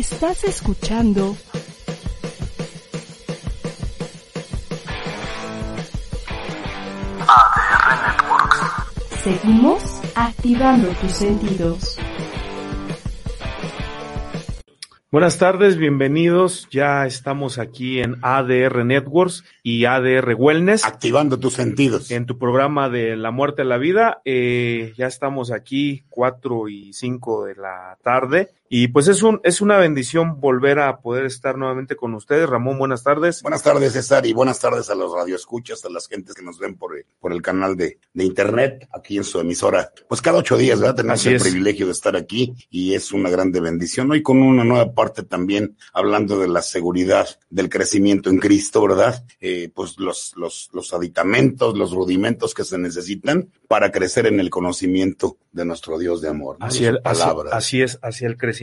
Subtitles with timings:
[0.00, 1.36] Estás escuchando
[7.28, 9.22] ADR Networks.
[9.22, 11.98] Seguimos activando tus sentidos.
[15.12, 16.66] Buenas tardes, bienvenidos.
[16.70, 20.86] Ya estamos aquí en ADR Networks y ADR Wellness.
[20.86, 22.10] Activando tus sentidos.
[22.10, 24.22] En tu programa de La Muerte a la Vida.
[24.24, 28.48] Eh, ya estamos aquí, cuatro y cinco de la tarde.
[28.72, 32.48] Y pues es un, es una bendición volver a poder estar nuevamente con ustedes.
[32.48, 33.42] Ramón, buenas tardes.
[33.42, 36.76] Buenas tardes, César, y buenas tardes a los radioescuchas, a las gentes que nos ven
[36.76, 39.90] por, el- por el canal de, de internet, aquí en su emisora.
[40.08, 40.94] Pues cada ocho días, ¿verdad?
[40.94, 41.42] Tenemos Así el es.
[41.42, 44.08] privilegio de estar aquí y es una grande bendición.
[44.12, 49.24] Hoy con una nueva parte también, hablando de la seguridad del crecimiento en Cristo, ¿verdad?
[49.40, 54.48] Eh, pues los, los, los aditamentos, los rudimentos que se necesitan para crecer en el
[54.48, 56.56] conocimiento de nuestro Dios de amor.
[56.60, 56.66] ¿no?
[56.66, 58.59] Así, su el- así, así es, hacia el crecimiento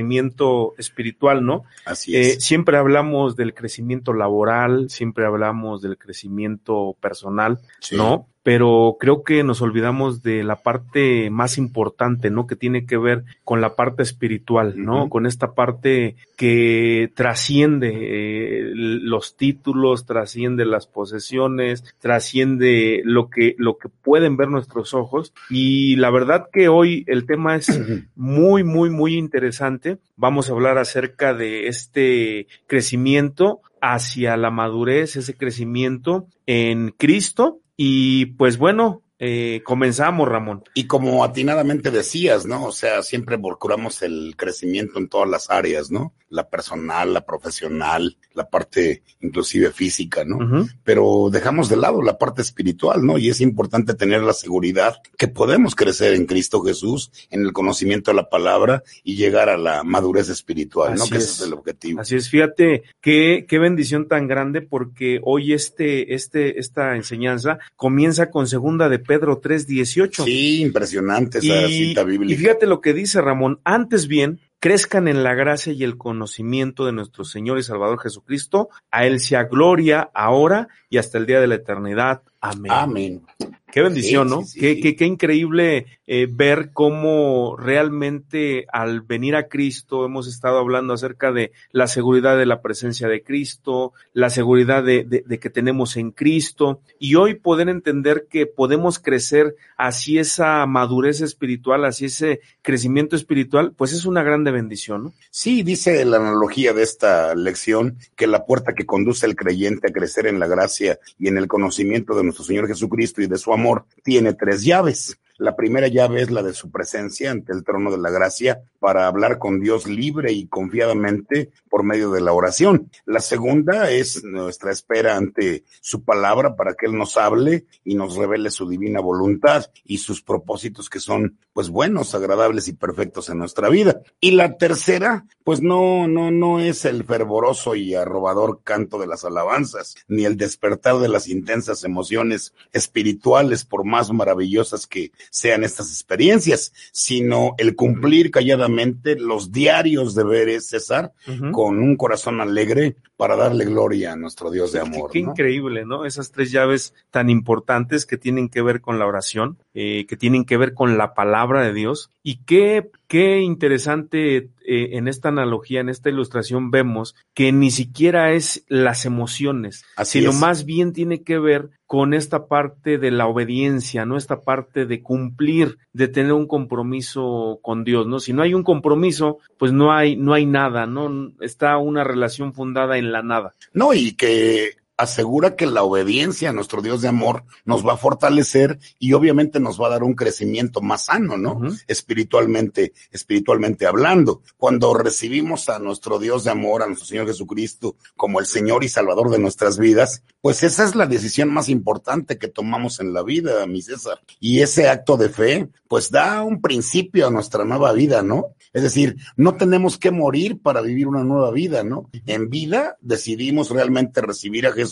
[0.78, 1.64] espiritual, ¿no?
[1.86, 2.44] Así Eh, es.
[2.44, 7.96] siempre hablamos del crecimiento laboral, siempre hablamos del crecimiento personal, Sí.
[7.98, 8.28] ¿no?
[8.48, 12.48] Pero creo que nos olvidamos de la parte más importante, ¿no?
[12.48, 15.10] Que tiene que ver con la parte espiritual, ¿no?
[15.10, 23.78] Con esta parte que trasciende eh, los títulos, trasciende las posesiones, trasciende lo que, lo
[23.78, 25.34] que pueden ver nuestros ojos.
[25.50, 27.82] Y la verdad que hoy el tema es
[28.16, 29.98] muy, muy, muy interesante.
[30.16, 37.60] Vamos a hablar acerca de este crecimiento hacia la madurez, ese crecimiento en Cristo.
[37.78, 40.64] Y pues bueno, eh, comenzamos, Ramón.
[40.76, 42.66] Y como atinadamente decías, ¿no?
[42.66, 46.14] O sea, siempre procuramos el crecimiento en todas las áreas, ¿no?
[46.30, 50.68] La personal, la profesional, la parte inclusive física, ¿no?
[50.84, 53.18] Pero dejamos de lado la parte espiritual, ¿no?
[53.18, 58.12] Y es importante tener la seguridad que podemos crecer en Cristo Jesús, en el conocimiento
[58.12, 61.06] de la palabra y llegar a la madurez espiritual, ¿no?
[61.06, 61.24] Que es.
[61.24, 62.02] ese es el objetivo.
[62.02, 68.30] Así es, fíjate qué, qué bendición tan grande porque hoy este, este, esta enseñanza comienza
[68.30, 70.24] con segunda de Pedro 3.18.
[70.26, 72.40] Sí, impresionante esa Y, cita y bíblica.
[72.40, 76.92] fíjate lo que dice Ramón, antes bien, crezcan en la gracia y el conocimiento de
[76.92, 81.48] nuestro Señor y Salvador Jesucristo, a Él sea gloria ahora y hasta el día de
[81.48, 82.22] la eternidad.
[82.50, 82.72] Amén.
[82.72, 83.22] Amén.
[83.70, 84.42] Qué bendición, Sí, ¿no?
[84.44, 84.96] sí, sí.
[84.96, 91.52] Qué, increíble eh, ver cómo realmente al venir a Cristo hemos estado hablando acerca de
[91.72, 96.12] la seguridad de la presencia de Cristo, la seguridad de, de- de que tenemos en
[96.12, 103.16] Cristo y hoy poder entender que podemos crecer hacia esa madurez espiritual, hacia ese crecimiento
[103.18, 105.14] espiritual, pues es una grande bendición, ¿no?
[105.30, 109.94] Sí, dice la analogía de esta lección que la puerta que conduce al creyente a
[109.94, 113.52] crecer en la gracia y en el conocimiento de nuestro Señor Jesucristo y de su
[113.52, 115.18] amor tiene tres llaves.
[115.38, 119.08] La primera llave es la de su presencia ante el trono de la gracia para
[119.08, 122.90] hablar con Dios libre y confiadamente por medio de la oración.
[123.06, 128.16] La segunda es nuestra espera ante su palabra para que Él nos hable y nos
[128.16, 133.40] revele su divina voluntad y sus propósitos que son pues buenos, agradables y perfectos en
[133.40, 134.02] nuestra vida.
[134.20, 139.26] Y la tercera, pues no, no, no es el fervoroso y arrobador canto de las
[139.26, 145.90] alabanzas, ni el despertar de las intensas emociones espirituales, por más maravillosas que sean estas
[145.92, 151.52] experiencias, sino el cumplir calladamente los diarios deberes, César, Ujú.
[151.52, 155.10] con un corazón alegre para darle gloria a nuestro Dios de amor.
[155.12, 155.32] Qué ¿no?
[155.32, 156.06] increíble, ¿no?
[156.06, 160.46] Esas tres llaves tan importantes que tienen que ver con la oración, eh, que tienen
[160.46, 162.12] que ver con la palabra de Dios.
[162.22, 164.50] Y qué, qué interesante eh,
[164.98, 170.32] en esta analogía, en esta ilustración, vemos que ni siquiera es las emociones, Así sino
[170.32, 170.38] es.
[170.40, 174.18] más bien tiene que ver con esta parte de la obediencia, ¿no?
[174.18, 178.20] Esta parte de cumplir, de tener un compromiso con Dios, ¿no?
[178.20, 181.32] Si no hay un compromiso, pues no hay, no hay nada, ¿no?
[181.40, 183.54] Está una relación fundada en la nada.
[183.74, 187.98] No, y que asegura que la obediencia a nuestro Dios de amor nos va a
[187.98, 191.62] fortalecer y obviamente nos va a dar un crecimiento más sano, ¿no?
[191.88, 194.42] Espiritualmente, espiritualmente hablando.
[194.58, 198.90] Cuando recibimos a nuestro Dios de amor, a nuestro Señor Jesucristo, como el Señor y
[198.90, 203.22] Salvador de nuestras vidas, pues esa es la decisión más importante que tomamos en la
[203.22, 204.20] vida, mi César.
[204.40, 208.56] Y ese acto de fe, pues da un principio a nuestra nueva vida, ¿no?
[208.74, 212.10] Es decir, no tenemos que morir para vivir una nueva vida, ¿no?
[212.26, 214.87] En vida decidimos realmente recibir a Jesús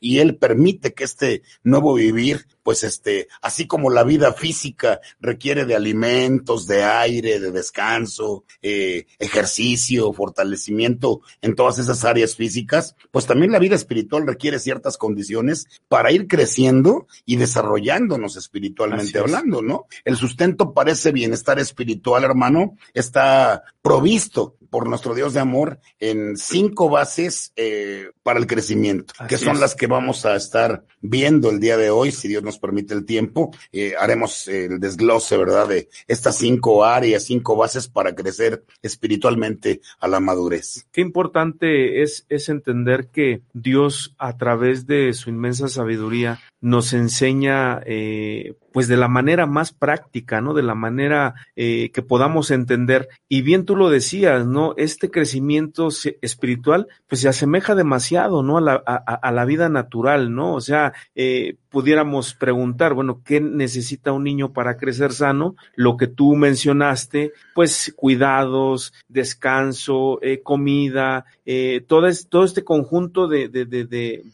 [0.00, 5.64] y Él permite que este nuevo vivir, pues este, así como la vida física requiere
[5.64, 13.26] de alimentos, de aire, de descanso, eh, ejercicio, fortalecimiento en todas esas áreas físicas, pues
[13.26, 19.16] también la vida espiritual requiere ciertas condiciones para ir creciendo y desarrollándonos espiritualmente es.
[19.16, 19.86] hablando, ¿no?
[20.04, 26.36] El sustento para ese bienestar espiritual, hermano, está provisto por nuestro Dios de amor en
[26.36, 29.60] cinco bases eh, para el crecimiento, Así que son es.
[29.60, 33.06] las que vamos a estar viendo el día de hoy, si Dios nos permite el
[33.06, 33.52] tiempo.
[33.72, 35.66] Eh, haremos el desglose, ¿verdad?
[35.66, 40.86] De estas cinco áreas, cinco bases para crecer espiritualmente a la madurez.
[40.92, 47.80] Qué importante es, es entender que Dios a través de su inmensa sabiduría nos enseña
[47.86, 50.54] eh, pues de la manera más práctica, ¿no?
[50.54, 53.08] De la manera eh, que podamos entender.
[53.28, 54.74] Y bien tú lo decías, ¿no?
[54.76, 55.88] Este crecimiento
[56.22, 58.58] espiritual pues se asemeja demasiado, ¿no?
[58.58, 60.54] A la, a- a la vida natural, ¿no?
[60.54, 65.56] O sea, eh, pudiéramos preguntar, bueno, ¿qué necesita un niño para crecer sano?
[65.74, 73.28] Lo que tú mencionaste, pues cuidados, descanso, eh, comida, eh, todo, es- todo este conjunto
[73.28, 73.84] de, de, de,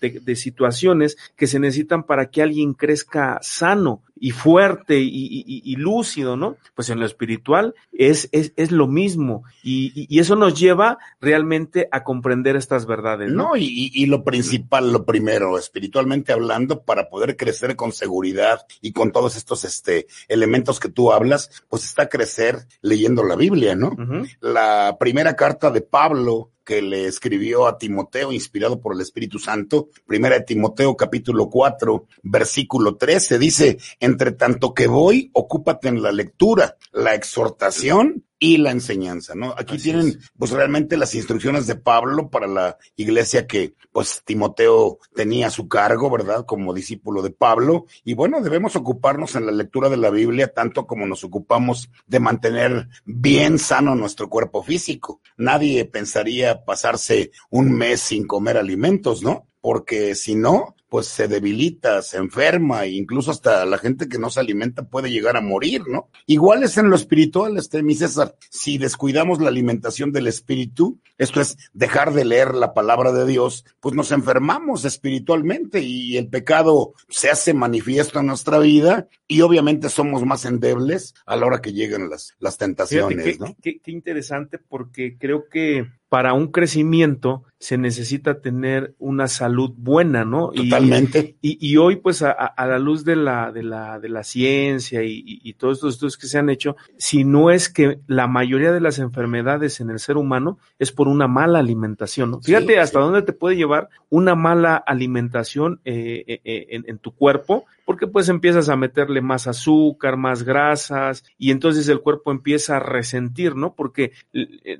[0.00, 5.63] de, situaciones que se necesitan para que alguien crezca sano y fuerte y, y- y-
[5.73, 6.57] y lúcido, ¿no?
[6.77, 11.89] Pues en lo espiritual es, es, es lo mismo y, y- eso nos lleva realmente
[11.91, 13.49] a comprender estas verdades, ¿no?
[13.49, 19.11] No, y, lo principal, lo primero, espiritualmente hablando, para poder crecer con seguridad y con
[19.11, 23.97] todos estos este, elementos que tú hablas, pues está crecer leyendo la Biblia, ¿no?
[24.41, 29.88] La primera carta de Pablo que le escribió a Timoteo, inspirado por el Espíritu Santo,
[30.06, 36.12] primera de Timoteo capítulo 4, versículo 13, dice, entre tanto que voy, ocúpate en la
[36.12, 39.55] lectura, la exhortación y la enseñanza, ¿no?
[39.56, 40.33] Aquí Así tienen, es.
[40.37, 45.69] pues realmente las instrucciones de Pablo para la iglesia que, pues Timoteo tenía a su
[45.69, 46.44] cargo, ¿verdad?
[46.44, 47.87] Como discípulo de Pablo.
[48.03, 52.19] Y bueno, debemos ocuparnos en la lectura de la Biblia tanto como nos ocupamos de
[52.19, 55.21] mantener bien sano nuestro cuerpo físico.
[55.37, 59.47] Nadie pensaría pasarse un mes sin comer alimentos, ¿no?
[59.61, 64.29] Porque si no, pues se debilita, se enferma, e incluso hasta la gente que no
[64.29, 66.11] se alimenta puede llegar a morir, ¿no?
[66.27, 68.35] Igual es en lo espiritual, este, mi César.
[68.50, 73.65] Si descuidamos la alimentación del espíritu, esto es dejar de leer la palabra de Dios,
[73.81, 79.88] pues nos enfermamos espiritualmente y el pecado se hace manifiesto en nuestra vida y obviamente
[79.88, 83.56] somos más endebles a la hora que llegan las, las Fíjate, tentaciones, qué, ¿no?
[83.62, 90.27] qué- qué interesante porque creo que para un crecimiento se necesita tener una salud buena,
[90.27, 90.50] ¿no?
[90.53, 91.37] Y- Totalmente.
[91.40, 95.12] Y, y hoy, pues, a, la luz de la, de la, de la ciencia y,
[95.26, 98.73] y- y todos estos estudios que se han hecho, si no es que la mayoría
[98.73, 102.37] de las enfermedades en el ser humano es por una mala alimentación, ¿no?
[102.43, 103.05] Sí, Fíjate hasta sí.
[103.05, 108.06] dónde te puede llevar una mala alimentación eh, eh, eh, en, en tu cuerpo, porque
[108.06, 113.56] pues empiezas a meterle más azúcar, más grasas, y entonces el cuerpo empieza a resentir,
[113.56, 113.75] ¿no?
[113.75, 114.12] Porque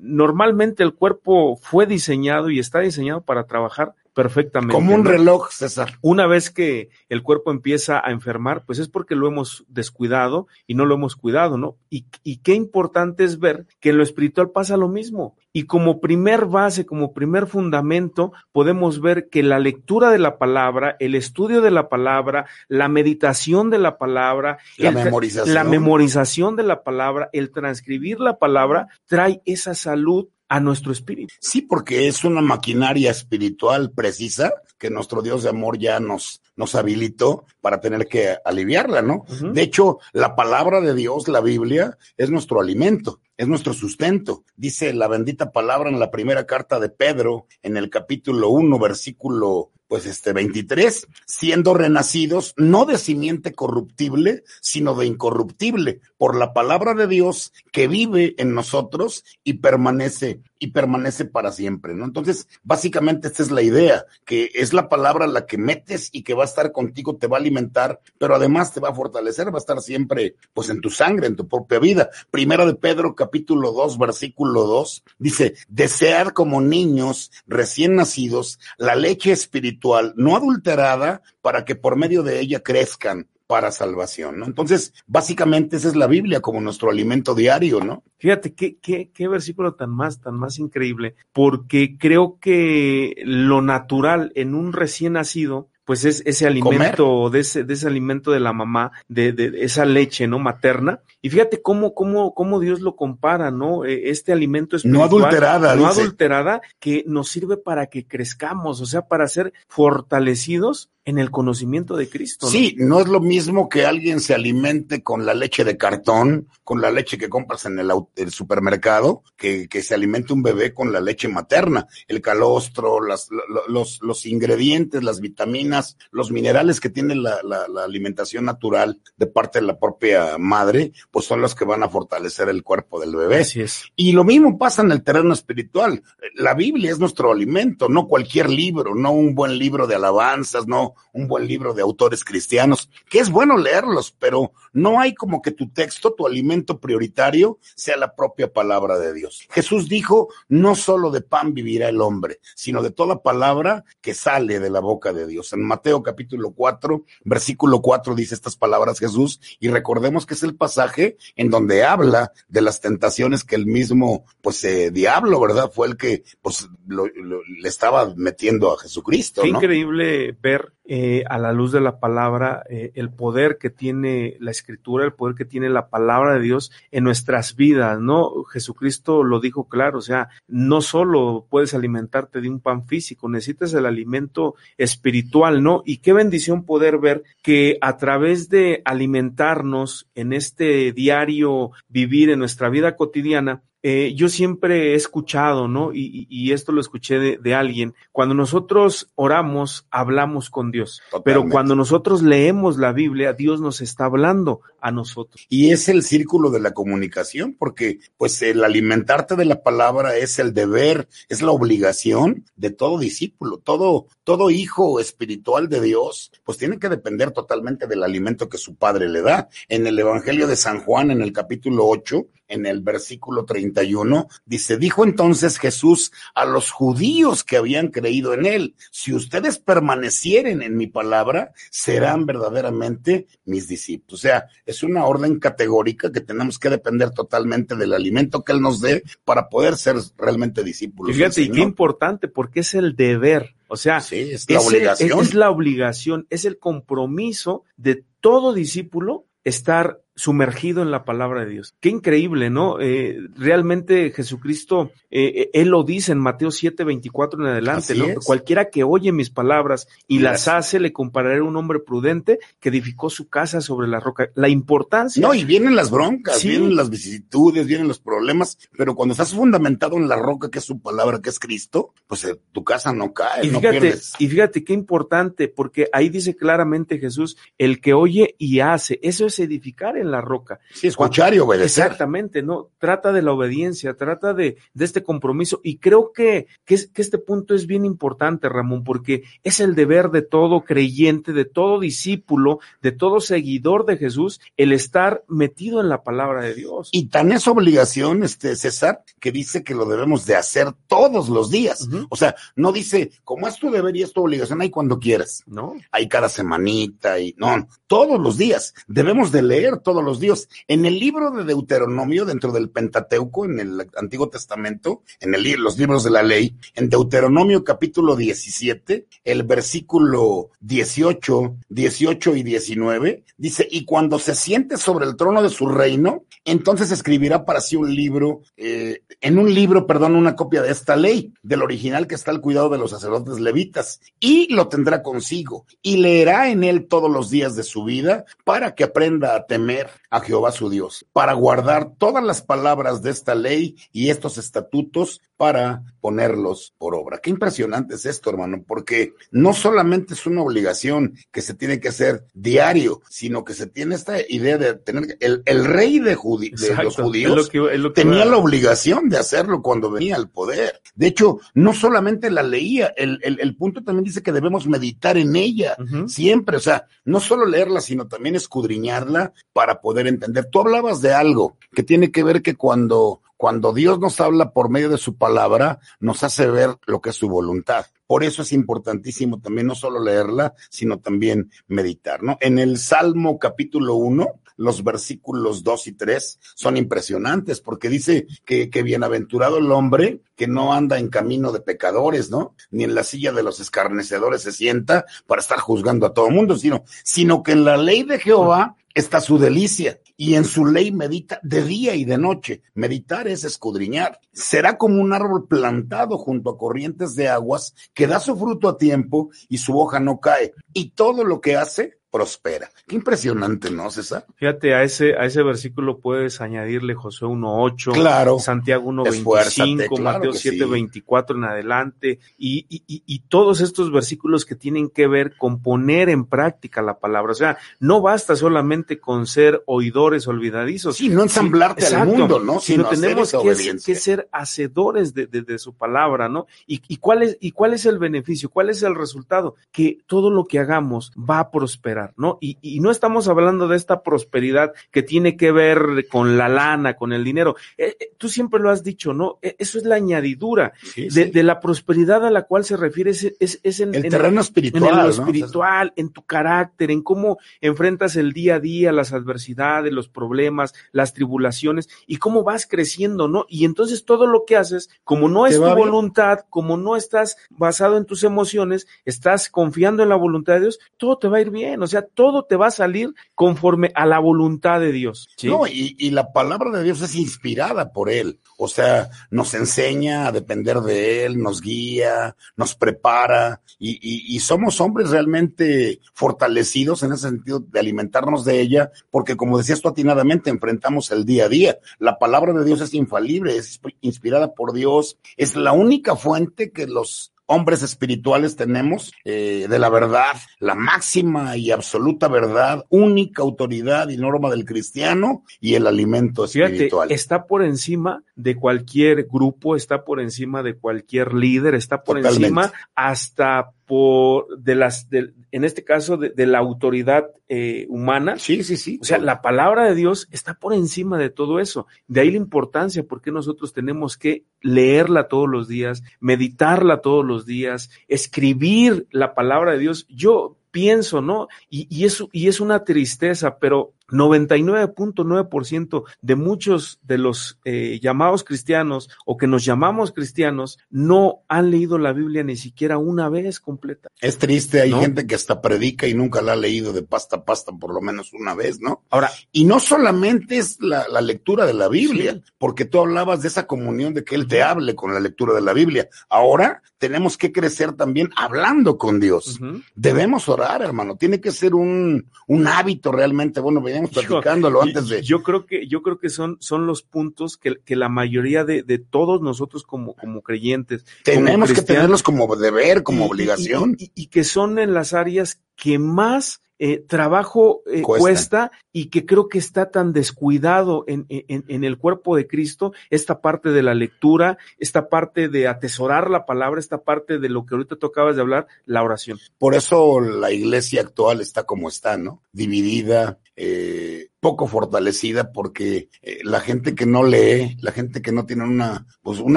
[0.01, 4.75] normalmente el cuerpo fue diseñado y está diseñado para trabajar perfectamente.
[4.75, 5.11] Como un ¿no?
[5.11, 5.99] reloj, César.
[6.03, 10.75] Una vez que el cuerpo empieza a enfermar, pues es porque lo hemos descuidado y
[10.75, 11.77] no lo hemos cuidado, ¿no?
[11.91, 15.37] Y, y qué importante es ver que en lo espiritual pasa lo mismo.
[15.53, 20.97] Y como primer base, como primer fundamento, podemos ver que la lectura de la palabra,
[20.99, 25.55] el estudio de la palabra, la meditación de la palabra, La el memorización.
[25.55, 31.33] la memorización de la palabra, el transcribir la palabra, trae esa salud a nuestro espíritu.
[31.41, 36.75] Sí, porque es una maquinaria espiritual precisa que nuestro Dios de amor ya nos, nos
[36.75, 39.25] habilitó para tener que aliviarla, ¿no?
[39.31, 44.45] De hecho, la palabra de Dios, la Biblia, es nuestro alimento, es nuestro sustento.
[44.55, 49.71] Dice la bendita palabra en la primera carta de Pedro, en el capítulo 1, versículo
[49.93, 56.95] pues este 23, siendo renacidos no de simiente corruptible, sino de incorruptible, por la palabra
[56.95, 62.05] de Dios que vive en nosotros y permanece y permanece para siempre, ¿no?
[62.05, 66.35] Entonces, básicamente esta es la idea, que es la palabra la que metes y que
[66.35, 69.57] va a estar contigo, te va a alimentar, pero además te va a fortalecer, va
[69.57, 72.11] a estar siempre pues en tu sangre, en tu propia vida.
[72.31, 79.33] Primera de Pedro capítulo 2, versículo 2, dice, desead como niños recién nacidos la leche
[79.33, 84.47] espiritual no adulterada para que por medio de ella crezcan para salvación, ¿no?
[84.47, 88.03] Entonces, básicamente esa es la Biblia como nuestro alimento diario, ¿no?
[88.17, 94.33] Fíjate qué, qué, qué versículo tan más, tan más increíble, porque creo que lo natural
[94.37, 98.53] en un recién nacido, pues es ese alimento, de ese, de ese alimento de la
[98.53, 100.39] mamá, de, de, de esa leche, ¿no?
[100.39, 101.01] Materna.
[101.21, 103.85] Y fíjate cómo, cómo, cómo Dios lo compara, ¿no?
[103.85, 105.01] Eh, Este alimento espiritual.
[105.11, 106.01] No adulterada, No dice.
[106.03, 111.97] adulterada, que nos sirve para que crezcamos, o sea, para ser fortalecidos en el conocimiento
[111.97, 112.47] de Cristo.
[112.47, 112.53] ¿no?
[112.53, 116.81] Sí, no es lo mismo que alguien se alimente con la leche de cartón, con
[116.81, 117.91] la leche que compras en el,
[118.31, 121.89] supermercado, que, que se alimente un bebé con la leche materna.
[122.07, 127.41] El calostro, las, lo- los, los ingredientes, las vitaminas vitaminas, los minerales que tiene la,
[127.43, 131.83] la, la, alimentación natural de parte de la propia madre, pues son los que van
[131.83, 133.41] a fortalecer el cuerpo del bebé.
[133.41, 133.85] Así es.
[133.97, 136.03] Y lo mismo pasa en el terreno espiritual.
[136.35, 140.95] La Biblia es nuestro alimento, no cualquier libro, no un buen libro de alabanzas, no
[141.13, 145.51] un buen libro de autores cristianos, que es bueno leerlos, pero no hay como que
[145.51, 149.47] tu texto, tu alimento prioritario sea la propia palabra de Dios.
[149.51, 154.61] Jesús dijo, no solo de pan vivirá el hombre, sino de toda palabra que sale
[154.61, 155.53] de la boca de Dios.
[155.53, 160.57] En Mateo capítulo 4, versículo 4 dice estas palabras Jesús y recordemos que es el
[160.57, 165.71] pasaje en donde habla de las tentaciones que el mismo, pues, eh, diablo, ¿verdad?
[165.73, 169.43] Fue el que, pues, lo, lo, le estaba metiendo a Jesucristo.
[169.43, 169.59] Qué ¿no?
[169.59, 174.51] increíble ver eh, a la luz de la palabra eh, el poder que tiene la
[174.51, 178.45] escritura, el poder que tiene la palabra de Dios en nuestras vidas, ¿no?
[178.45, 183.73] Jesucristo lo dijo claro, o sea, no solo puedes alimentarte de un pan físico, necesitas
[183.75, 185.83] el alimento espiritual, ¿no?
[185.87, 192.41] Y qué bendición poder ver que a través de alimentarnos en este diario vivir en
[192.41, 195.93] nuestra vida cotidiana, eh, yo siempre he escuchado, ¿no?
[195.93, 201.25] Y, y esto lo escuché de, de, alguien, cuando nosotros oramos, hablamos con Dios, Totalmente.
[201.25, 205.47] pero cuando nosotros leemos la Biblia, Dios nos está hablando a nosotros.
[205.49, 210.39] Y es el círculo de la comunicación, porque pues el alimentarte de la palabra es
[210.41, 216.59] el deber, es la obligación de todo discípulo, todo, todo hijo espiritual de Dios, pues
[216.59, 219.49] tiene que depender totalmente del alimento que su padre le da.
[219.69, 224.77] En el Evangelio de San Juan, en el capítulo 8, en el versículo 31, dice,
[224.77, 230.77] dijo entonces Jesús a los judíos que habían creído en él, si ustedes permanecieren en
[230.77, 234.21] mi palabra, serán verdaderamente mis discípulos.
[234.21, 238.61] O sea, es una orden categórica que tenemos que depender totalmente del alimento que él
[238.61, 241.15] nos dé para poder ser realmente discípulos.
[241.15, 243.55] Y fíjate, y qué importante, porque es el deber.
[243.69, 245.21] O sea, sí, es la obligación.
[245.21, 251.45] Es, es la obligación, es el compromiso de todo discípulo estar sumergido en la palabra
[251.45, 251.75] de Dios.
[251.81, 252.79] Qué increíble, ¿no?
[252.81, 258.07] Eh, realmente Jesucristo, eh, Él lo dice en Mateo 7, 24 en adelante, Así ¿no?
[258.07, 258.19] es.
[258.25, 260.23] Cualquiera que oye mis palabras y Yes.
[260.23, 264.29] las hace, le compararé a un hombre prudente que edificó su casa sobre la roca.
[264.35, 265.21] La importancia.
[265.27, 266.49] No, y vienen las broncas, Sí.
[266.51, 270.65] vienen las vicisitudes, vienen los problemas, pero cuando estás fundamentado en la roca que es
[270.65, 274.13] su palabra, que es Cristo, pues eh, tu casa no cae, Y no pierdes.
[274.19, 279.27] y fíjate qué importante, porque ahí dice claramente Jesús, el que oye y hace, eso
[279.27, 280.61] es edificar en la roca.
[280.75, 281.85] Sí, escuchar y obedecer.
[281.87, 282.69] Exactamente, ¿no?
[282.79, 285.61] Trata de la obediencia, trata de, de este compromiso.
[285.65, 289.75] Y creo que, que, es- que este punto es bien importante, Ramón, porque es el
[289.75, 295.81] deber de todo creyente, de todo discípulo, de todo seguidor de Jesús, el estar metido
[295.81, 296.89] en la palabra de Dios.
[296.93, 301.51] Y tan es obligación, este César, que dice que lo debemos de hacer todos los
[301.51, 301.89] días.
[302.11, 305.43] O sea, no dice, como es tu deber y es tu obligación, ahí cuando quieras.
[305.47, 305.75] ¿No?
[305.91, 308.75] Hay cada semanita y no, todos los días.
[308.87, 310.49] Debemos de leer todos los días.
[310.69, 316.05] En el libro de Deuteronomio, dentro del Pentateuco, en el Antiguo Testamento, en los libros
[316.05, 323.85] de la ley, en Deuteronomio capítulo 17, el versículo 18, 18 y 19, dice, y
[323.85, 328.43] cuando se siente sobre el trono de su reino, entonces escribirá para sí un libro,
[328.57, 332.41] eh, en un libro, perdón, una copia de esta ley, del original que está al
[332.41, 337.31] cuidado de los sacerdotes levitas, y lo tendrá consigo, y leerá en él todos los
[337.31, 341.93] días de su vida, para que aprenda a temer a Jehová su Dios, para guardar
[341.99, 347.19] todas las palabras de esta ley y estos estatutos para ponerlos por obra.
[347.19, 351.89] Qué impresionante es esto, hermano, porque no solamente es una obligación que se tiene que
[351.89, 356.55] hacer diario, sino que se tiene esta idea de tener el, el rey de, judi-
[356.57, 359.91] de los judíos Es lo que- es lo que tenía la obligación de hacerlo cuando
[359.91, 360.81] venía al poder.
[360.95, 365.17] De hecho, no solamente la leía, el, el, el punto también dice que debemos meditar
[365.17, 365.77] en ella
[366.09, 370.49] siempre, o sea, no solo leerla, sino también escudriñarla para poder entender.
[370.51, 374.71] Tú hablabas de algo que tiene que ver que cuando cuando Dios nos habla por
[374.71, 377.87] medio de su palabra, nos hace ver lo que es su voluntad.
[378.07, 382.39] Por eso es importantísimo también no solo leerla, sino también meditar, ¿no?
[382.41, 388.71] En el Salmo capítulo 1, los versículos 2 y 3 son impresionantes porque dice que,
[388.71, 392.55] que bienaventurado el hombre que no anda en camino de pecadores, ¿no?
[392.71, 396.35] Ni en la silla de los escarnecedores se sienta para estar juzgando a todo el
[396.35, 400.67] mundo, sino, sino que en la ley de Jehová está su delicia y en su
[400.67, 402.63] ley medita de día y de noche.
[402.75, 404.21] Meditar es escudriñar.
[404.33, 408.79] Será como un árbol plantado junto a corrientes de aguas que da su fruto a
[408.79, 410.55] tiempo y su hoja no cae.
[410.73, 412.71] Y todo lo que hace prospera.
[412.87, 414.27] Qué impresionante, ¿no, César?
[414.37, 420.33] Fíjate, a ese, a ese versículo puedes añadirle José 1.8, claro, Santiago 1.25, claro Mateo
[420.33, 421.33] 7.24 sí.
[421.35, 426.27] en adelante, y, y, y, todos estos versículos que tienen que ver con poner en
[426.27, 427.33] práctica la palabra.
[427.33, 430.97] O sea, no basta solamente con ser oidores olvidadizos.
[430.97, 432.61] Sí, no ensamblarte sí, al mundo, ¿no?
[432.61, 436.47] Sino, sino tenemos que, que, ser hacedores de, de, de su palabra, ¿no?
[436.67, 438.51] Y, y, cuál es, ¿Y cuál es el beneficio?
[438.51, 439.55] ¿Cuál es el resultado?
[439.71, 442.39] Que todo lo que hagamos va a prosperar, ¿no?
[442.41, 446.95] Y, y no estamos hablando de esta prosperidad que tiene que ver con la lana,
[446.95, 447.57] con el dinero.
[447.77, 449.39] Eh, eh, tú siempre lo has dicho, ¿no?
[449.43, 451.31] Eh, eso es la añadidura sí, de, sí.
[451.31, 454.91] de, la prosperidad a la cual se refiere, es, es, es en el terreno espiritual,
[454.91, 455.09] en lo ¿no?
[455.09, 460.75] espiritual, en tu carácter, en cómo enfrentas el día a día, las adversidades, los problemas,
[460.93, 463.47] las tribulaciones y cómo vas creciendo, ¿no?
[463.49, 467.97] Y entonces todo lo que haces, como no es tu voluntad, como no estás basado
[467.97, 471.51] en tus emociones, estás confiando en la voluntad de Dios, todo te va a ir
[471.51, 475.29] bien, o sea, todo te va a salir conforme a la voluntad de Dios.
[475.37, 475.49] ¿sí?
[475.49, 480.27] No, y, y, la palabra de Dios es inspirada por Él, o sea, nos enseña
[480.27, 487.03] a depender de Él, nos guía, nos prepara, y, y, y somos hombres realmente fortalecidos
[487.03, 491.47] en ese sentido de alimentarnos de ella, porque como decías tú atinadamente, enfrentamos el día
[491.47, 491.79] a día.
[491.99, 496.87] La palabra de Dios es infalible, es inspirada por Dios, es la única fuente que
[496.87, 504.09] los hombres espirituales tenemos eh, de la verdad, la máxima y absoluta verdad, única autoridad
[504.09, 507.09] y norma del cristiano y el alimento espiritual.
[507.09, 512.17] Fíjate, está por encima de cualquier grupo, está por encima de cualquier líder, está por
[512.17, 512.47] Totalmente.
[512.47, 518.39] encima hasta por de las de, en este caso de, de la autoridad eh, humana.
[518.39, 518.99] Sí, sí, sí.
[519.01, 521.87] O sea, la palabra de Dios está por encima de todo eso.
[522.09, 527.47] De ahí la importancia, porque nosotros tenemos que leerla todos los días, meditarla todos los
[527.47, 530.07] días, escribir la palabra de Dios.
[530.09, 531.49] Yo pienso, ¿no?
[531.71, 538.45] Y, y, es, y es una tristeza, pero 99.9% de muchos de los eh, llamados
[538.45, 543.61] cristianos o que nos llamamos cristianos no han leído la Biblia ni siquiera una vez
[543.61, 544.09] completa.
[544.21, 545.01] Es triste, hay ¿no?
[545.01, 548.01] gente que hasta predica y nunca la ha leído de pasta a pasta por lo
[548.01, 549.03] menos una vez, ¿no?
[549.11, 552.43] Ahora, y no solamente es la, la lectura de la Biblia, sí.
[552.59, 555.61] porque tú hablabas de esa comunión de que Él te hable con la lectura de
[555.61, 556.09] la Biblia.
[556.29, 559.61] Ahora tenemos que crecer también hablando con Dios.
[559.61, 559.85] Uh -huh.
[559.95, 561.17] Debemos orar, hermano.
[561.17, 563.61] Tiene que ser un, un hábito realmente.
[563.61, 563.81] Bueno,
[564.13, 565.23] platicándolo antes de.
[565.23, 568.83] Yo creo que, yo creo que son, son los puntos que, que la mayoría de,
[568.83, 571.05] de todos nosotros como, como creyentes.
[571.23, 573.97] Tenemos como que tenerlos como deber, como y, obligación.
[573.99, 578.73] Y, y, y, que son en las áreas que más eh, trabajo eh, cuesta.
[578.91, 583.41] y que creo que está tan descuidado en, en, en, el cuerpo de Cristo, esta
[583.41, 587.77] parte de la lectura, esta parte de atesorar la palabra, esta parte de lo que
[587.77, 589.39] ahorita tocabas de hablar, la oración.
[589.59, 592.43] Por eso la iglesia actual está como está, ¿no?
[592.51, 598.45] Dividida, eh, poco fortalecida porque eh, la gente que no lee, la gente que no
[598.45, 599.57] tiene una, pues un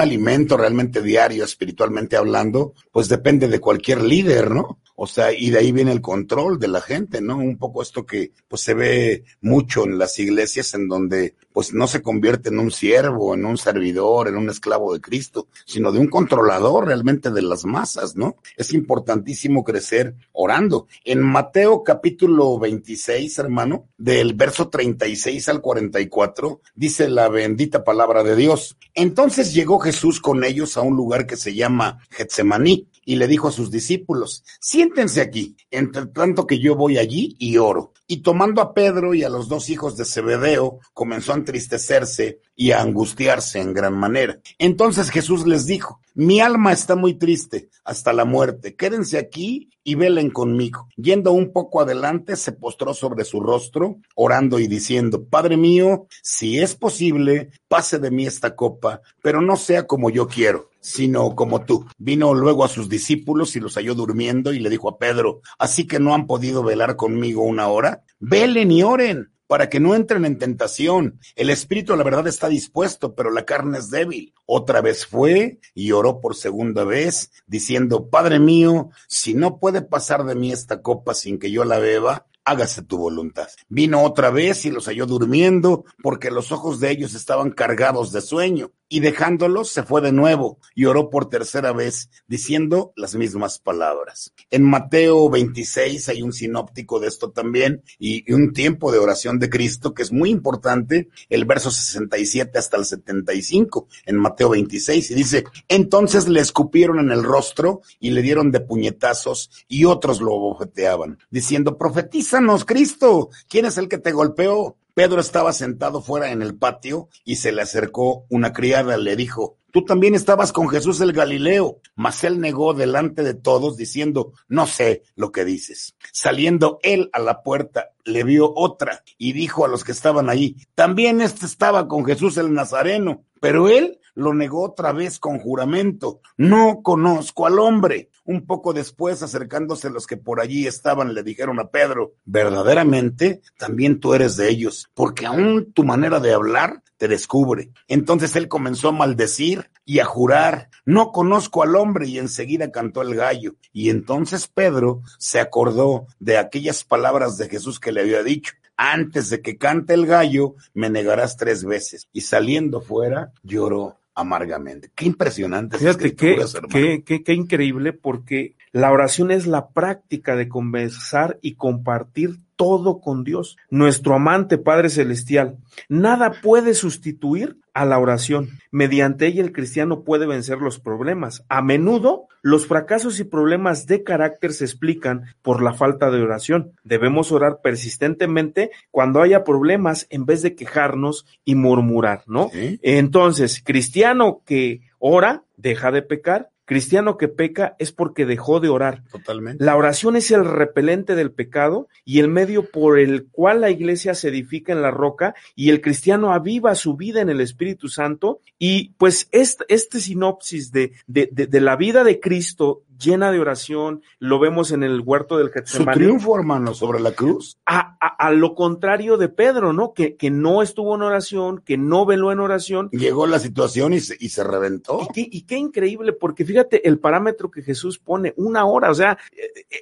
[0.00, 4.78] alimento realmente diario, espiritualmente hablando, pues depende de cualquier líder, ¿no?
[4.96, 7.36] O sea, y de ahí viene el control de la gente, ¿no?
[7.36, 11.86] Un poco esto que pues se ve mucho en las iglesias en donde pues no
[11.86, 15.98] se convierte en un siervo, en un servidor, en un esclavo de Cristo, sino de
[15.98, 18.36] un controlador realmente de las masas, ¿no?
[18.56, 20.86] Es importantísimo crecer orando.
[21.04, 28.34] En Mateo capítulo 26, hermano, del verso 36 al 44, dice la bendita palabra de
[28.34, 28.78] Dios.
[28.94, 33.48] Entonces llegó Jesús con ellos a un lugar que se llama Getsemaní y le dijo
[33.48, 37.92] a sus discípulos, siéntense aquí, entre tanto que yo voy allí y oro.
[38.08, 42.72] Y tomando a Pedro y a los dos hijos de Zebedeo, comenzó a entristecerse y
[42.72, 44.40] a angustiarse en gran manera.
[44.58, 49.94] Entonces Jesús les dijo, mi alma está muy triste hasta la muerte, quédense aquí y
[49.94, 50.88] velen conmigo.
[50.96, 56.58] Yendo un poco adelante, se postró sobre su rostro, orando y diciendo, Padre mío, si
[56.58, 61.64] es posible, pase de mí esta copa, pero no sea como yo quiero sino como
[61.64, 61.84] tú.
[61.98, 65.84] Vino luego a sus discípulos y los halló durmiendo y le dijo a Pedro, así
[65.84, 70.24] que no han podido velar conmigo una hora, velen y oren para que no entren
[70.24, 71.20] en tentación.
[71.34, 74.34] El espíritu, la verdad, está dispuesto, pero la carne es débil.
[74.44, 80.24] Otra vez fue y oró por segunda vez, diciendo, Padre mío, si no puede pasar
[80.24, 83.48] de mí esta copa sin que yo la beba, hágase tu voluntad.
[83.68, 88.20] Vino otra vez y los halló durmiendo porque los ojos de ellos estaban cargados de
[88.22, 88.70] sueño.
[88.88, 94.32] Y dejándolos se fue de nuevo y oró por tercera vez diciendo las mismas palabras.
[94.50, 99.48] En Mateo 26 hay un sinóptico de esto también y, un tiempo de oración de
[99.48, 105.14] Cristo que es muy importante, el verso 67 hasta el 75 en Mateo 26 y
[105.14, 110.38] dice, entonces le escupieron en el rostro y le dieron de puñetazos y otros lo
[110.38, 114.76] bofeteaban, diciendo, profetízanos Cristo, ¿quién es el que te golpeó?
[114.96, 119.58] Pedro estaba sentado fuera en el patio y se le acercó una criada, le dijo,
[119.70, 124.66] tú también estabas con Jesús el Galileo, mas él negó delante de todos diciendo, no
[124.66, 125.96] sé lo que dices.
[126.12, 130.56] Saliendo él a la puerta, le vio otra y dijo a los que estaban ahí,
[130.74, 136.20] también este estaba con Jesús el Nazareno, pero él lo negó otra vez con juramento,
[136.36, 138.10] no conozco al hombre.
[138.24, 144.00] Un poco después, acercándose los que por allí estaban, le dijeron a Pedro, verdaderamente también
[144.00, 147.70] tú eres de ellos, porque aún tu manera de hablar te descubre.
[147.86, 153.02] Entonces él comenzó a maldecir y a jurar, no conozco al hombre, y enseguida cantó
[153.02, 153.54] el gallo.
[153.72, 159.30] Y entonces Pedro se acordó de aquellas palabras de Jesús que le había dicho, antes
[159.30, 162.08] de que cante el gallo, me negarás tres veces.
[162.12, 164.90] Y saliendo fuera, lloró amargamente.
[164.94, 165.78] Qué impresionante.
[165.78, 166.38] Fíjate qué,
[166.70, 173.00] qué, qué, qué increíble porque la oración es la práctica de conversar y compartir todo
[173.00, 175.58] con Dios, nuestro amante Padre Celestial.
[175.88, 178.48] Nada puede sustituir a la oración.
[178.70, 181.44] Mediante ella el cristiano puede vencer los problemas.
[181.48, 186.72] A menudo los fracasos y problemas de carácter se explican por la falta de oración.
[186.84, 192.50] Debemos orar persistentemente cuando haya problemas en vez de quejarnos y murmurar, ¿no?
[192.54, 199.04] Entonces, cristiano que ora, deja de pecar, Cristiano que peca es porque dejó de orar.
[199.10, 199.64] Totalmente.
[199.64, 204.14] La oración es el repelente del pecado y el medio por el cual la iglesia
[204.14, 208.40] se edifica en la roca y el cristiano aviva su vida en el Espíritu Santo.
[208.58, 214.02] Y pues este, este sinopsis de, de, de, la vida de Cristo llena de oración,
[214.18, 215.92] lo vemos en el huerto del Getsemaní.
[215.92, 217.58] Su triunfo, hermano, sobre la cruz.
[217.66, 219.92] A, a, a, lo contrario de Pedro, ¿no?
[219.92, 222.88] Que, que no estuvo en oración, que no veló en oración.
[222.92, 225.00] Llegó la situación y se, y se reventó.
[225.02, 228.94] Y qué, y qué increíble, porque fíjate el parámetro que Jesús pone, una hora, o
[228.94, 229.18] sea,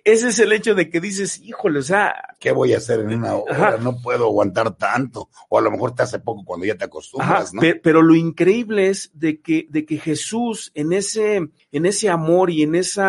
[0.04, 2.14] ese es el hecho de que dices, híjole, o sea.
[2.38, 3.54] ¿Qué voy a hacer en una hora?
[3.54, 3.76] Ajá.
[3.78, 5.28] No puedo aguantar tanto.
[5.48, 7.60] O a lo mejor te hace poco cuando ya te acostumbras, Ajá, ¿no?
[7.60, 12.50] Pero, pero lo increíble es de que, de que Jesús en ese, en ese amor
[12.50, 13.03] y en esa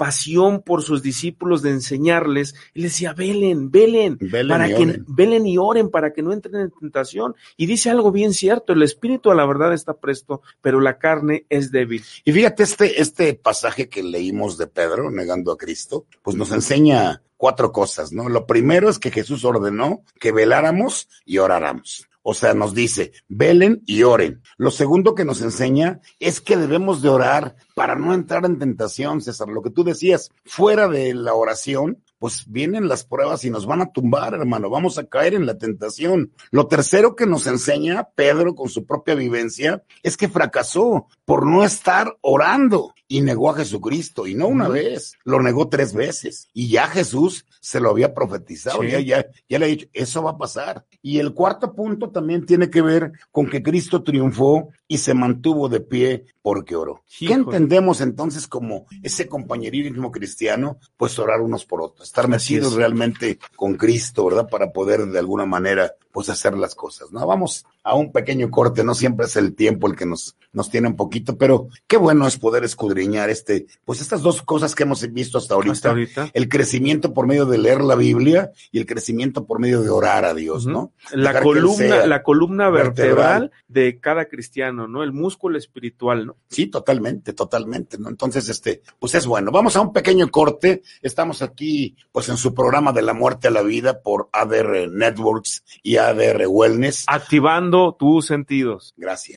[0.00, 5.04] pasión por sus discípulos de enseñarles, él decía, velen, velen, Velen para y que oren.
[5.06, 7.34] velen y oren para que no entren en tentación.
[7.58, 11.44] Y dice algo bien cierto, el espíritu a la verdad está presto, pero la carne
[11.50, 12.02] es débil.
[12.24, 17.20] Y fíjate, este, este pasaje que leímos de Pedro, negando a Cristo, pues nos enseña
[17.36, 18.30] cuatro cosas, ¿no?
[18.30, 22.08] Lo primero es que Jesús ordenó que veláramos y oráramos.
[22.22, 24.42] O sea, nos dice, velen y oren.
[24.58, 29.22] Lo segundo que nos enseña es que debemos de orar para no entrar en tentación,
[29.22, 29.48] César.
[29.48, 33.80] Lo que tú decías, fuera de la oración, pues vienen las pruebas y nos van
[33.80, 34.68] a tumbar, hermano.
[34.68, 36.32] Vamos a caer en la tentación.
[36.50, 41.64] Lo tercero que nos enseña Pedro con su propia vivencia es que fracasó por no
[41.64, 44.26] estar orando y negó a Jesucristo.
[44.26, 46.48] Y no una vez, lo negó tres veces.
[46.52, 48.90] Y ya Jesús se lo había profetizado, Sí.
[48.90, 50.84] ya, ya, ya le ha dicho, eso va a pasar.
[51.02, 55.68] Y el cuarto punto también tiene que ver con que Cristo triunfó y se mantuvo
[55.68, 57.02] de pie porque oró.
[57.18, 60.78] ¿Qué entendemos entonces como ese compañerismo cristiano?
[60.96, 62.78] Pues orar unos por otros, estar metidos es.
[62.78, 64.48] realmente con Cristo, ¿verdad?
[64.48, 67.24] Para poder de alguna manera pues hacer las cosas, ¿no?
[67.24, 70.88] Vamos a un pequeño corte, no siempre es el tiempo el que nos, nos tiene
[70.88, 75.00] un poquito, pero qué bueno es poder escudriñar este, pues estas dos cosas que hemos
[75.12, 75.72] visto hasta ahorita.
[75.72, 76.30] Hasta ahorita.
[76.34, 80.24] El crecimiento por medio de leer la Biblia y el crecimiento por medio de orar
[80.24, 80.92] a Dios, ¿no?
[81.12, 83.50] La Dejar columna, la columna vertebral, vertebral.
[83.68, 85.02] de cada cristiano, ¿no?
[85.02, 86.36] El músculo espiritual, ¿no?
[86.48, 88.08] Sí, totalmente, totalmente, ¿no?
[88.08, 89.50] Entonces, este, pues es bueno.
[89.50, 90.82] Vamos a un pequeño corte.
[91.00, 95.64] Estamos aquí, pues en su programa de la muerte a la vida por ADR Networks
[95.82, 97.04] y ADR Wellness.
[97.06, 98.92] Activando tus sentidos.
[98.96, 99.36] Gracias.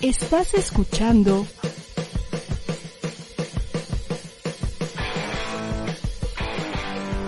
[0.00, 1.46] Estás escuchando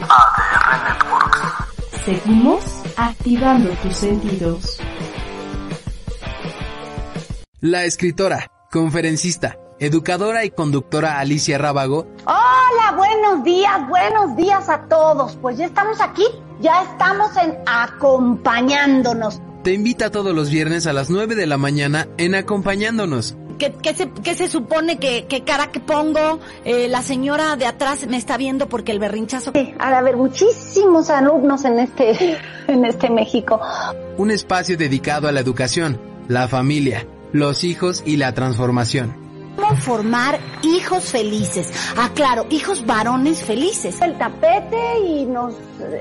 [0.09, 2.05] ADR Networks.
[2.05, 2.65] Seguimos
[2.97, 4.79] activando tus sentidos.
[7.61, 12.42] La escritora, conferencista, educadora y conductora Alicia Rábago Hola,
[13.03, 15.37] buenos días, buenos días a todos.
[15.37, 16.25] Pues ya estamos aquí,
[16.61, 19.41] ya estamos en acompañándonos.
[19.65, 23.37] te invita todos los viernes a las 9 de la mañana en Acompañándonos.
[23.59, 26.41] ¿Qué, qué se, qué se supone que, qué cara que pongo?
[26.65, 29.53] Eh, la señora de atrás me está viendo porque el berrinchazo...
[29.53, 32.39] Sí, ha de haber muchísimos alumnos en este,
[32.69, 33.61] en este México.
[34.17, 39.22] Un espacio dedicado a la educación, la familia, los hijos y la transformación.
[39.63, 41.71] ¿Cómo formar hijos felices?
[41.97, 44.01] Ah, claro, hijos varones felices.
[44.01, 45.55] El tapete y nos,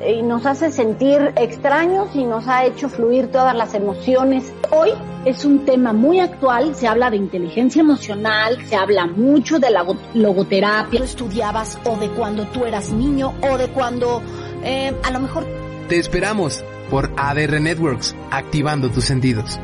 [0.07, 4.51] y nos hace sentir extraños y nos ha hecho fluir todas las emociones.
[4.71, 4.89] Hoy
[5.25, 9.85] es un tema muy actual, se habla de inteligencia emocional, se habla mucho de la
[10.15, 10.97] logoterapia.
[10.97, 14.23] Tú estudiabas o de cuando tú eras niño o de cuando
[14.63, 15.45] eh, a lo mejor...
[15.87, 19.59] Te esperamos por ADR Networks, activando tus sentidos.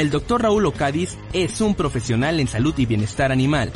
[0.00, 3.70] El doctor Raúl Ocadiz es un profesional en salud y bienestar animal.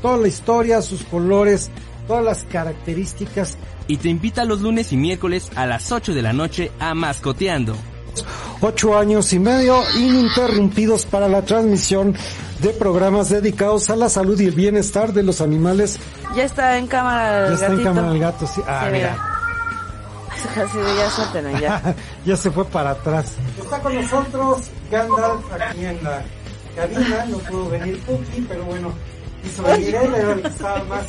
[0.00, 1.70] Toda la historia, sus colores,
[2.08, 3.58] todas las características.
[3.86, 7.76] Y te invita los lunes y miércoles a las 8 de la noche a Mascoteando.
[8.62, 12.16] Ocho años y medio ininterrumpidos para la transmisión
[12.62, 15.98] de programas dedicados a la salud y el bienestar de los animales.
[16.34, 18.62] Ya está en cámara el Ya está en cámara el gato, sí.
[18.66, 19.35] Ah, mira.
[20.56, 21.94] Así de ya suéltenme, ya.
[22.24, 23.34] ya se fue para atrás.
[23.58, 26.22] Está con nosotros Gandalf aquí en la
[26.74, 27.24] cabina.
[27.28, 28.92] No pudo venir Puki, pero bueno,
[29.44, 31.06] hizo venir él, era el que estaba más.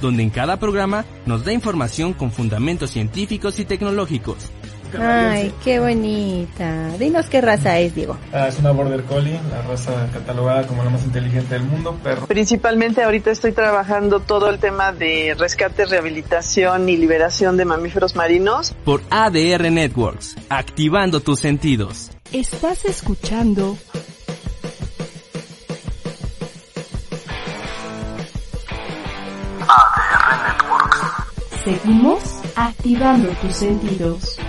[0.00, 4.50] Donde en cada programa nos da información con fundamentos científicos y tecnológicos.
[4.98, 6.96] Ay, qué bonita.
[6.98, 8.16] Dinos qué raza es, Diego.
[8.32, 12.26] Ah, es una Border Collie, la raza catalogada como la más inteligente del mundo, perro.
[12.26, 18.74] Principalmente ahorita estoy trabajando todo el tema de rescate, rehabilitación y liberación de mamíferos marinos.
[18.84, 22.10] Por ADR Networks, activando tus sentidos.
[22.32, 23.76] Estás escuchando
[29.68, 31.00] ADR Networks.
[31.64, 34.39] Seguimos activando tus sentidos.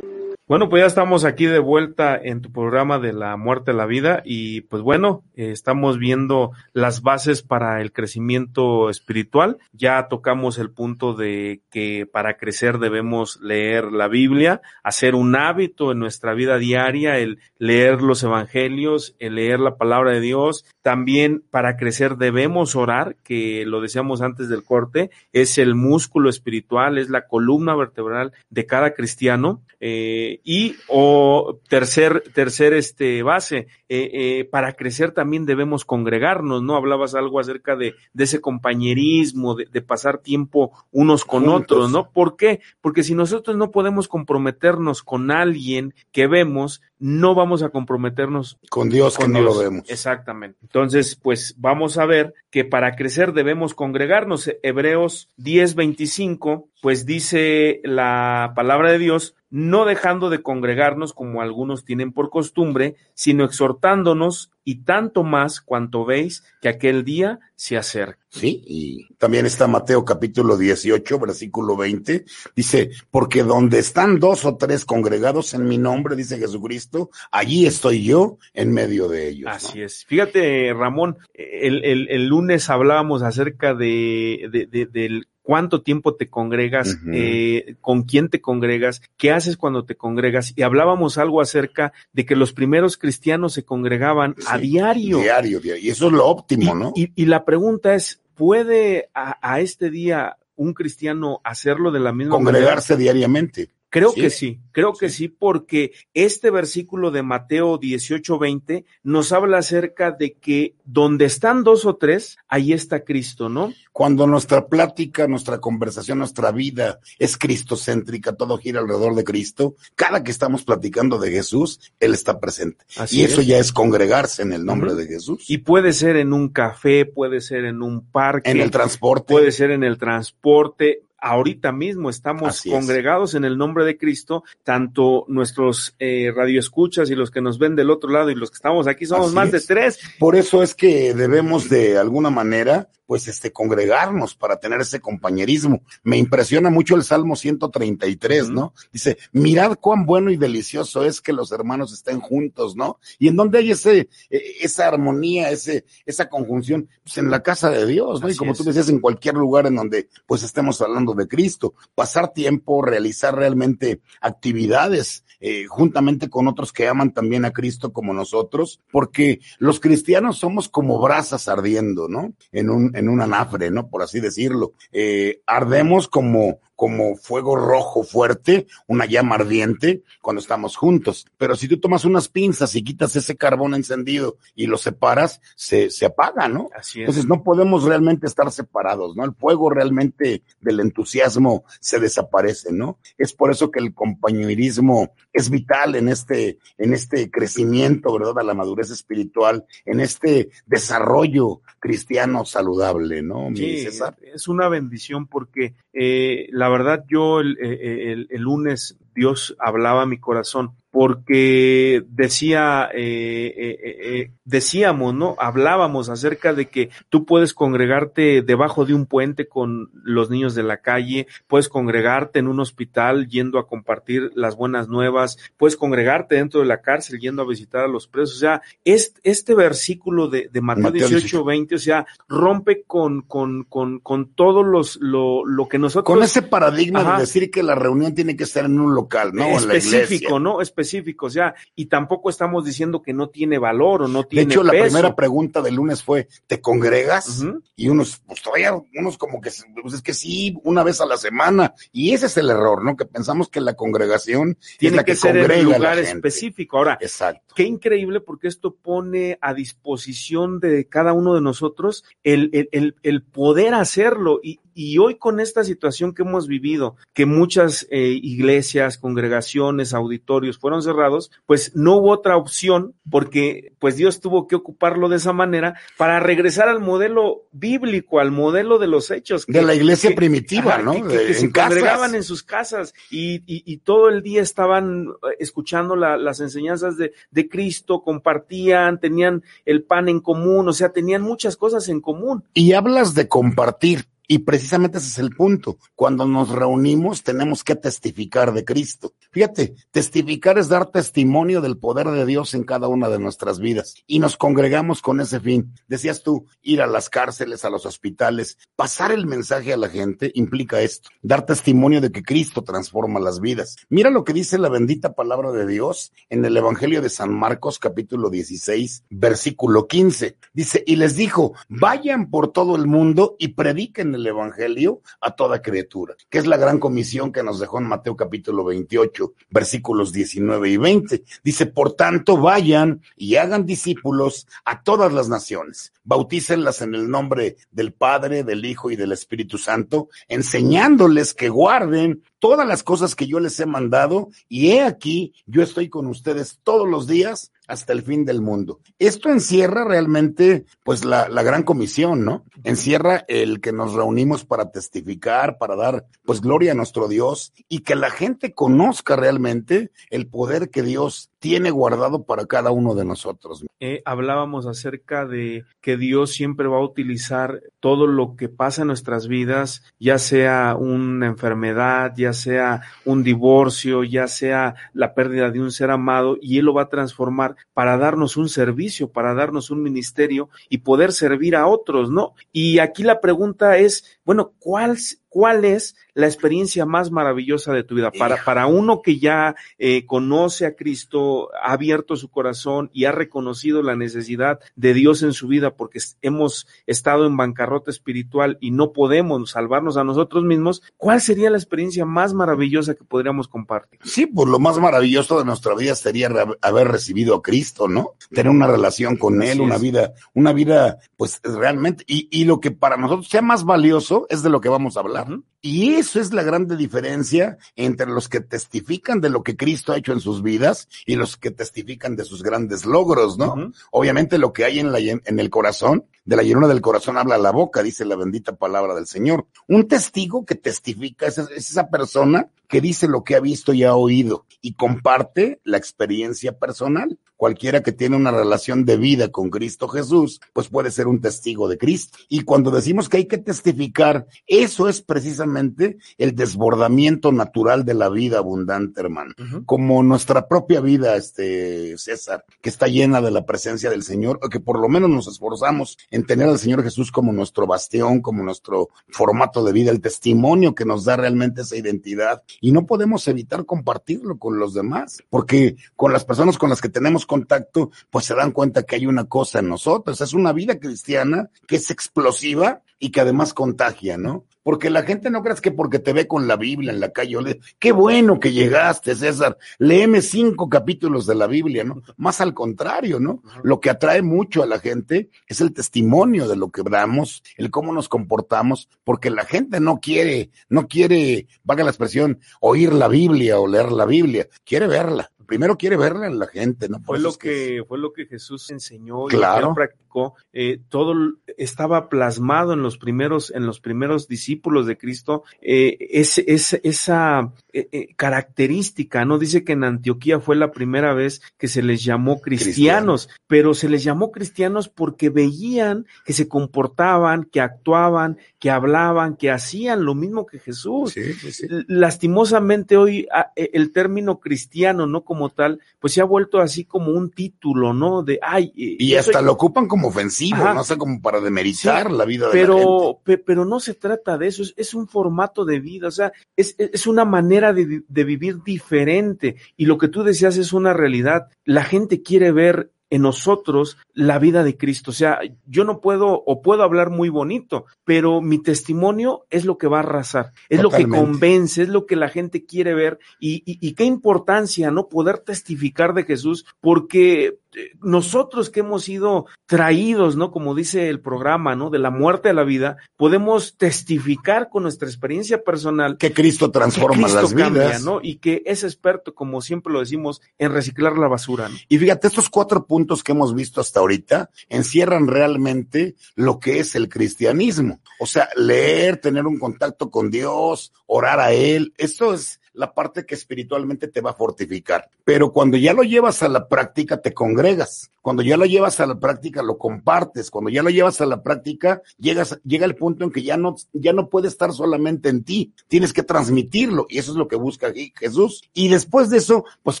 [0.52, 3.86] Bueno, pues ya estamos aquí de vuelta en tu programa de la muerte a la
[3.86, 9.56] vida y pues bueno, eh, estamos viendo las bases para el crecimiento espiritual.
[9.72, 15.90] Ya tocamos el punto de que para crecer debemos leer la Biblia, hacer un hábito
[15.90, 20.66] en nuestra vida diaria, el leer los evangelios, el leer la palabra de Dios.
[20.82, 26.98] También para crecer debemos orar, que lo decíamos antes del corte, es el músculo espiritual,
[26.98, 29.62] es la columna vertebral de cada cristiano.
[29.80, 36.76] Eh, y o tercer, tercer este base, eh, eh, para crecer también debemos congregarnos, ¿no?
[36.76, 41.62] Hablabas algo acerca de, de ese compañerismo, de, de, pasar tiempo unos con Juntos.
[41.62, 42.10] otros, ¿no?
[42.10, 42.60] ¿Por qué?
[42.80, 48.88] Porque si nosotros no podemos comprometernos con alguien que vemos, no vamos a comprometernos con
[48.88, 49.44] Dios con que Dios.
[49.44, 49.90] no lo vemos.
[49.90, 50.58] Exactamente.
[50.62, 54.50] Entonces, pues vamos a ver que para crecer debemos congregarnos.
[54.62, 62.12] Hebreos 10:25, pues dice la palabra de Dios, no dejando de congregarnos como algunos tienen
[62.12, 68.18] por costumbre, sino exhortándonos y tanto más cuanto veis que aquel día se acerca.
[68.30, 72.24] Sí, y también está Mateo capítulo 18, versículo 20,
[72.56, 78.04] dice, porque donde están dos o tres congregados en mi nombre, dice Jesucristo, allí estoy
[78.04, 79.50] yo en medio de ellos.
[79.52, 79.84] Así ¿no?
[79.84, 80.06] es.
[80.06, 86.28] Fíjate, Ramón, el, el, el, lunes hablábamos acerca de, de, de, del cuánto tiempo te
[86.28, 87.12] congregas, uh -huh.
[87.14, 90.52] eh, con quién te congregas, qué haces cuando te congregas.
[90.56, 95.18] Y hablábamos algo acerca de que los primeros cristianos se congregaban sí, a diario.
[95.18, 95.82] Diario, diario.
[95.82, 96.92] Y eso es lo óptimo, y, ¿no?
[96.94, 102.12] Y, y, la pregunta es, ¿puede a, a, este día un cristiano hacerlo de la
[102.12, 103.12] misma Congregarse manera?
[103.12, 103.70] diariamente.
[103.92, 104.20] Creo sí.
[104.22, 110.32] que sí, creo que sí, porque este versículo de Mateo 18:20 nos habla acerca de
[110.32, 113.70] que donde están dos o tres, ahí está Cristo, ¿no?
[113.92, 120.24] Cuando nuestra plática, nuestra conversación, nuestra vida es cristocéntrica, todo gira alrededor de Cristo, cada
[120.24, 122.86] que estamos platicando de Jesús, Él está presente.
[122.96, 123.46] Así y eso es.
[123.46, 125.00] ya es congregarse en el nombre uh -huh.
[125.00, 125.44] de Jesús.
[125.50, 128.50] Y puede ser en un café, puede ser en un parque.
[128.50, 129.34] En el transporte.
[129.34, 133.34] Puede ser en el transporte ahorita mismo estamos Así congregados es.
[133.36, 137.90] en el nombre de Cristo, tanto nuestros eh, radioescuchas y los que nos ven del
[137.90, 139.52] otro lado y los que estamos aquí somos Así más es.
[139.52, 139.98] de tres.
[140.18, 145.82] Por eso es que debemos de alguna manera pues este congregarnos para tener ese compañerismo.
[146.02, 148.72] Me impresiona mucho el Salmo 133, ¿no?
[148.90, 152.98] Dice, mirad cuán bueno y delicioso es que los hermanos estén juntos, ¿no?
[153.18, 157.84] Y en donde hay ese esa armonía, ese esa conjunción, pues en la casa de
[157.86, 158.28] Dios, ¿no?
[158.28, 158.58] Así y como es.
[158.58, 163.34] tú decías en cualquier lugar en donde pues estemos hablando de Cristo, pasar tiempo, realizar
[163.34, 169.80] realmente actividades eh, juntamente con otros que aman también a Cristo como nosotros, porque los
[169.80, 172.32] cristianos somos como brasas ardiendo, ¿no?
[172.52, 173.88] En un, en un anafre, ¿no?
[173.88, 174.74] Por así decirlo.
[174.92, 181.28] Eh, ardemos como, como fuego rojo fuerte, una llama ardiente cuando estamos juntos.
[181.38, 185.90] Pero si tú tomas unas pinzas y quitas ese carbón encendido y lo separas, se,
[185.90, 186.70] se apaga, ¿no?
[186.76, 187.02] Así es.
[187.02, 189.24] Entonces no podemos realmente estar separados, ¿no?
[189.24, 192.98] El fuego realmente del entusiasmo se desaparece, ¿no?
[193.16, 198.40] Es por eso que el compañerismo es vital en este, en este crecimiento, ¿verdad?
[198.40, 203.50] A la madurez espiritual, en este desarrollo cristiano saludable, ¿no?
[203.50, 204.16] Mi Sí, César?
[204.22, 210.02] es una bendición porque eh, la verdad yo el, eh, el- el lunes Dios hablaba
[210.02, 215.36] a mi corazón porque decía, eh, eh, eh, eh, decíamos, ¿no?
[215.38, 220.62] Hablábamos acerca de que tú puedes congregarte debajo de un puente con los niños de
[220.62, 226.34] la calle, puedes congregarte en un hospital yendo a compartir las buenas nuevas, puedes congregarte
[226.34, 228.36] dentro de la cárcel yendo a visitar a los presos.
[228.36, 233.22] O sea, este, este versículo de, de Mateo, Mateo 18, 20, o sea, rompe con,
[233.22, 236.04] con, con, con todos los, lo, lo que nosotros.
[236.04, 237.14] Con ese paradigma Ajá.
[237.14, 239.44] de decir que la reunión tiene que estar en un local, ¿no?
[239.44, 240.38] En la específico, iglesia.
[240.38, 240.60] ¿no?
[240.60, 240.81] Específico,
[241.20, 244.62] o sea, y tampoco estamos diciendo que no tiene valor o no De tiene hecho,
[244.62, 247.44] la primera pregunta del lunes fue, ¿te congregas?
[247.76, 249.50] Y unos, pues todavía, unos como que,
[249.82, 251.74] pues es que sí, una vez a la semana.
[251.92, 252.96] Y ese es el error, ¿no?
[252.96, 256.78] Que pensamos que la congregación es Tiene la que, que, ser en un lugar específico.
[256.78, 257.54] Ahora, Exacto.
[257.54, 262.96] qué increíble porque esto pone a disposición de cada uno de nosotros el, el, el,
[263.02, 264.40] el poder hacerlo.
[264.42, 270.58] Y, y hoy con esta situación que hemos vivido, que muchas eh, iglesias, congregaciones, auditorios
[270.58, 275.32] fueron cerrados, pues no hubo otra opción porque pues Dios tuvo que ocuparlo de esa
[275.32, 279.44] manera para regresar al modelo bíblico, al modelo de los hechos.
[279.46, 280.92] De la iglesia primitiva, ajá, ¿no?
[280.94, 281.70] Que, que- De- que se en casas.
[281.74, 286.40] congregaban en sus casas y, y- y todo el día estaban eh, escuchando la- las
[286.40, 291.88] enseñanzas de, de Cristo, compartían, tenían el pan en común, o sea, tenían muchas cosas
[291.88, 292.44] en común.
[292.54, 294.06] Y hablas de compartir.
[294.28, 295.78] Y precisamente ese es el punto.
[295.94, 299.14] Cuando nos reunimos tenemos que testificar de Cristo.
[299.30, 303.94] Fíjate, testificar es dar testimonio del poder de Dios en cada una de nuestras vidas.
[304.06, 305.74] Y nos congregamos con ese fin.
[305.88, 310.30] Decías tú, ir a las cárceles, a los hospitales, pasar el mensaje a la gente
[310.34, 313.76] implica esto, dar testimonio de que Cristo transforma las vidas.
[313.88, 317.78] Mira lo que dice la bendita palabra de Dios en el Evangelio de San Marcos
[317.78, 320.36] capítulo 16, versículo 15.
[320.52, 325.62] Dice, y les dijo, vayan por todo el mundo y prediquen el Evangelio a toda
[325.62, 330.70] criatura, que es la gran comisión que nos dejó en Mateo capítulo 28, versículos 19
[330.70, 331.24] y 20.
[331.42, 337.56] Dice, por tanto, vayan y hagan discípulos a todas las naciones, bautícenlas en el nombre
[337.70, 343.28] del Padre, del Hijo y del Espíritu Santo, enseñándoles que guarden todas las cosas que
[343.28, 347.92] yo les he mandado, y he aquí, yo estoy con ustedes todos los días hasta
[347.92, 348.80] el fin del mundo.
[348.98, 352.44] Esto encierra realmente, pues, la, la gran comisión, ¿no?
[352.64, 357.82] Encierra el que nos reunimos para testificar, para dar, pues, gloria a nuestro Dios y
[357.82, 363.04] que la gente conozca realmente el poder que Dios tiene guardado para cada uno de
[363.04, 363.66] nosotros.
[363.80, 368.86] Eh, hablábamos acerca de que Dios siempre va a utilizar todo lo que pasa en
[368.86, 375.60] nuestras vidas, ya sea una enfermedad, ya sea un divorcio, ya sea la pérdida de
[375.60, 379.72] un ser amado, y Él lo va a transformar para darnos un servicio, para darnos
[379.72, 382.34] un ministerio y poder servir a otros, ¿no?
[382.52, 384.96] Y aquí la pregunta es, bueno, ¿cuál,
[385.32, 388.10] cuál es la experiencia más maravillosa de tu vida?
[388.10, 393.12] Para, para uno que ya eh, conoce a Cristo, ha abierto su corazón y ha
[393.12, 398.72] reconocido la necesidad de Dios en su vida porque hemos estado en bancarrota espiritual y
[398.72, 403.98] no podemos salvarnos a nosotros mismos, ¿cuál sería la experiencia más maravillosa que podríamos compartir?
[404.04, 406.28] Sí, pues lo más maravilloso de nuestra vida sería
[406.60, 408.12] haber recibido a Cristo, ¿no?
[408.30, 412.70] Tener una relación con Él, una vida, una vida, pues realmente, y, y lo que
[412.70, 415.21] para nosotros sea más valioso es de lo que vamos a hablar.
[415.22, 415.51] Uh -huh.
[415.64, 419.96] Y eso es la grande diferencia entre los que testifican de lo que Cristo ha
[419.96, 423.52] hecho en sus vidas y los que testifican de sus grandes logros, ¿no?
[423.52, 423.74] Uh -huh.
[423.92, 427.38] Obviamente lo que hay en, la, en el corazón, de la llenura del corazón habla
[427.38, 429.46] la boca, dice la bendita palabra del Señor.
[429.68, 433.84] Un testigo que testifica es, es esa persona que dice lo que ha visto y
[433.84, 437.18] ha oído y comparte la experiencia personal.
[437.36, 441.68] Cualquiera que tiene una relación de vida con Cristo Jesús, pues puede ser un testigo
[441.68, 442.16] de Cristo.
[442.28, 448.08] Y cuando decimos que hay que testificar, eso es precisamente el desbordamiento natural de la
[448.08, 449.34] vida abundante, hermano.
[449.38, 449.66] Uh -huh.
[449.66, 454.48] Como nuestra propia vida, este César, que está llena de la presencia del Señor, o
[454.48, 458.42] que por lo menos nos esforzamos en tener al Señor Jesús como nuestro bastión, como
[458.42, 462.42] nuestro formato de vida, el testimonio que nos da realmente esa identidad.
[462.60, 466.88] Y no podemos evitar compartirlo con los demás, porque con las personas con las que
[466.88, 470.78] tenemos contacto, pues se dan cuenta que hay una cosa en nosotros, es una vida
[470.78, 474.44] cristiana que es explosiva y que además contagia, ¿no?
[474.62, 477.36] Porque la gente no creas que porque te ve con la Biblia en la calle,
[477.36, 482.00] ole, qué bueno que llegaste, César, léeme cinco capítulos de la Biblia, ¿no?
[482.16, 483.42] Más al contrario, ¿no?
[483.64, 487.72] Lo que atrae mucho a la gente es el testimonio de lo que damos, el
[487.72, 493.08] cómo nos comportamos, porque la gente no quiere, no quiere, valga la expresión, oír la
[493.08, 496.96] Biblia o leer la Biblia, quiere verla primero quiere verla en la gente, ¿no?
[496.96, 497.86] Por fue lo que, es...
[497.86, 499.70] fue lo que Jesús enseñó claro.
[499.70, 500.34] y practicó.
[500.52, 501.14] Eh, todo
[501.58, 505.44] estaba plasmado en los primeros, en los primeros discípulos de Cristo.
[505.60, 509.38] Eh, es, es, esa eh, característica, ¿no?
[509.38, 513.44] Dice que en Antioquía fue la primera vez que se les llamó cristianos, Cristiano.
[513.46, 519.50] pero se les llamó cristianos porque veían que se comportaban, que actuaban, que hablaban, que
[519.50, 521.12] hacían lo mismo que Jesús.
[521.12, 521.66] Sí, sí, sí.
[521.88, 525.24] Lastimosamente hoy el término cristiano, ¿no?
[525.24, 528.22] Como tal, pues se ha vuelto así como un título, ¿no?
[528.22, 528.72] De, ay.
[528.74, 529.44] Y hasta soy...
[529.44, 530.74] lo ocupan como ofensivo, Ajá.
[530.74, 533.20] no sé, como para demeritar la vida de pero, la gente.
[533.24, 536.32] Pe, pero no se trata de eso, es, es, un formato de vida, o sea,
[536.56, 539.56] es, es una manera de, de vivir diferente.
[539.76, 541.48] Y lo que tú decías es una realidad.
[541.64, 545.10] La gente quiere ver en nosotros la vida de Cristo.
[545.10, 549.76] O sea, yo no puedo o puedo hablar muy bonito, pero mi testimonio es lo
[549.76, 551.18] que va a arrasar, es Totalmente.
[551.18, 554.90] lo que convence, es lo que la gente quiere ver y, y, y qué importancia,
[554.90, 555.10] ¿no?
[555.10, 557.58] Poder testificar de Jesús porque
[558.00, 560.50] nosotros que hemos sido traídos, ¿no?
[560.50, 561.90] Como dice el programa, ¿no?
[561.90, 567.16] De la muerte a la vida, podemos testificar con nuestra experiencia personal que Cristo transforma
[567.16, 568.20] que Cristo las cambia, vidas, ¿no?
[568.22, 571.68] Y que es experto, como siempre lo decimos, en reciclar la basura.
[571.68, 571.76] ¿no?
[571.88, 576.94] Y fíjate, estos cuatro puntos que hemos visto hasta ahorita encierran realmente lo que es
[576.94, 578.00] el cristianismo.
[578.20, 583.26] O sea, leer, tener un contacto con Dios, orar a Él, eso es la parte
[583.26, 585.08] que espiritualmente te va a fortificar.
[585.24, 588.10] Pero cuando ya lo llevas a la práctica, te congregas.
[588.22, 590.50] Cuando ya lo llevas a la práctica, lo compartes.
[590.50, 593.74] Cuando ya lo llevas a la práctica, llegas, llega el punto en que ya no,
[593.92, 595.74] ya no puede estar solamente en ti.
[595.88, 597.06] Tienes que transmitirlo.
[597.08, 598.62] Y eso es lo que busca Jesús.
[598.72, 600.00] Y después de eso, pues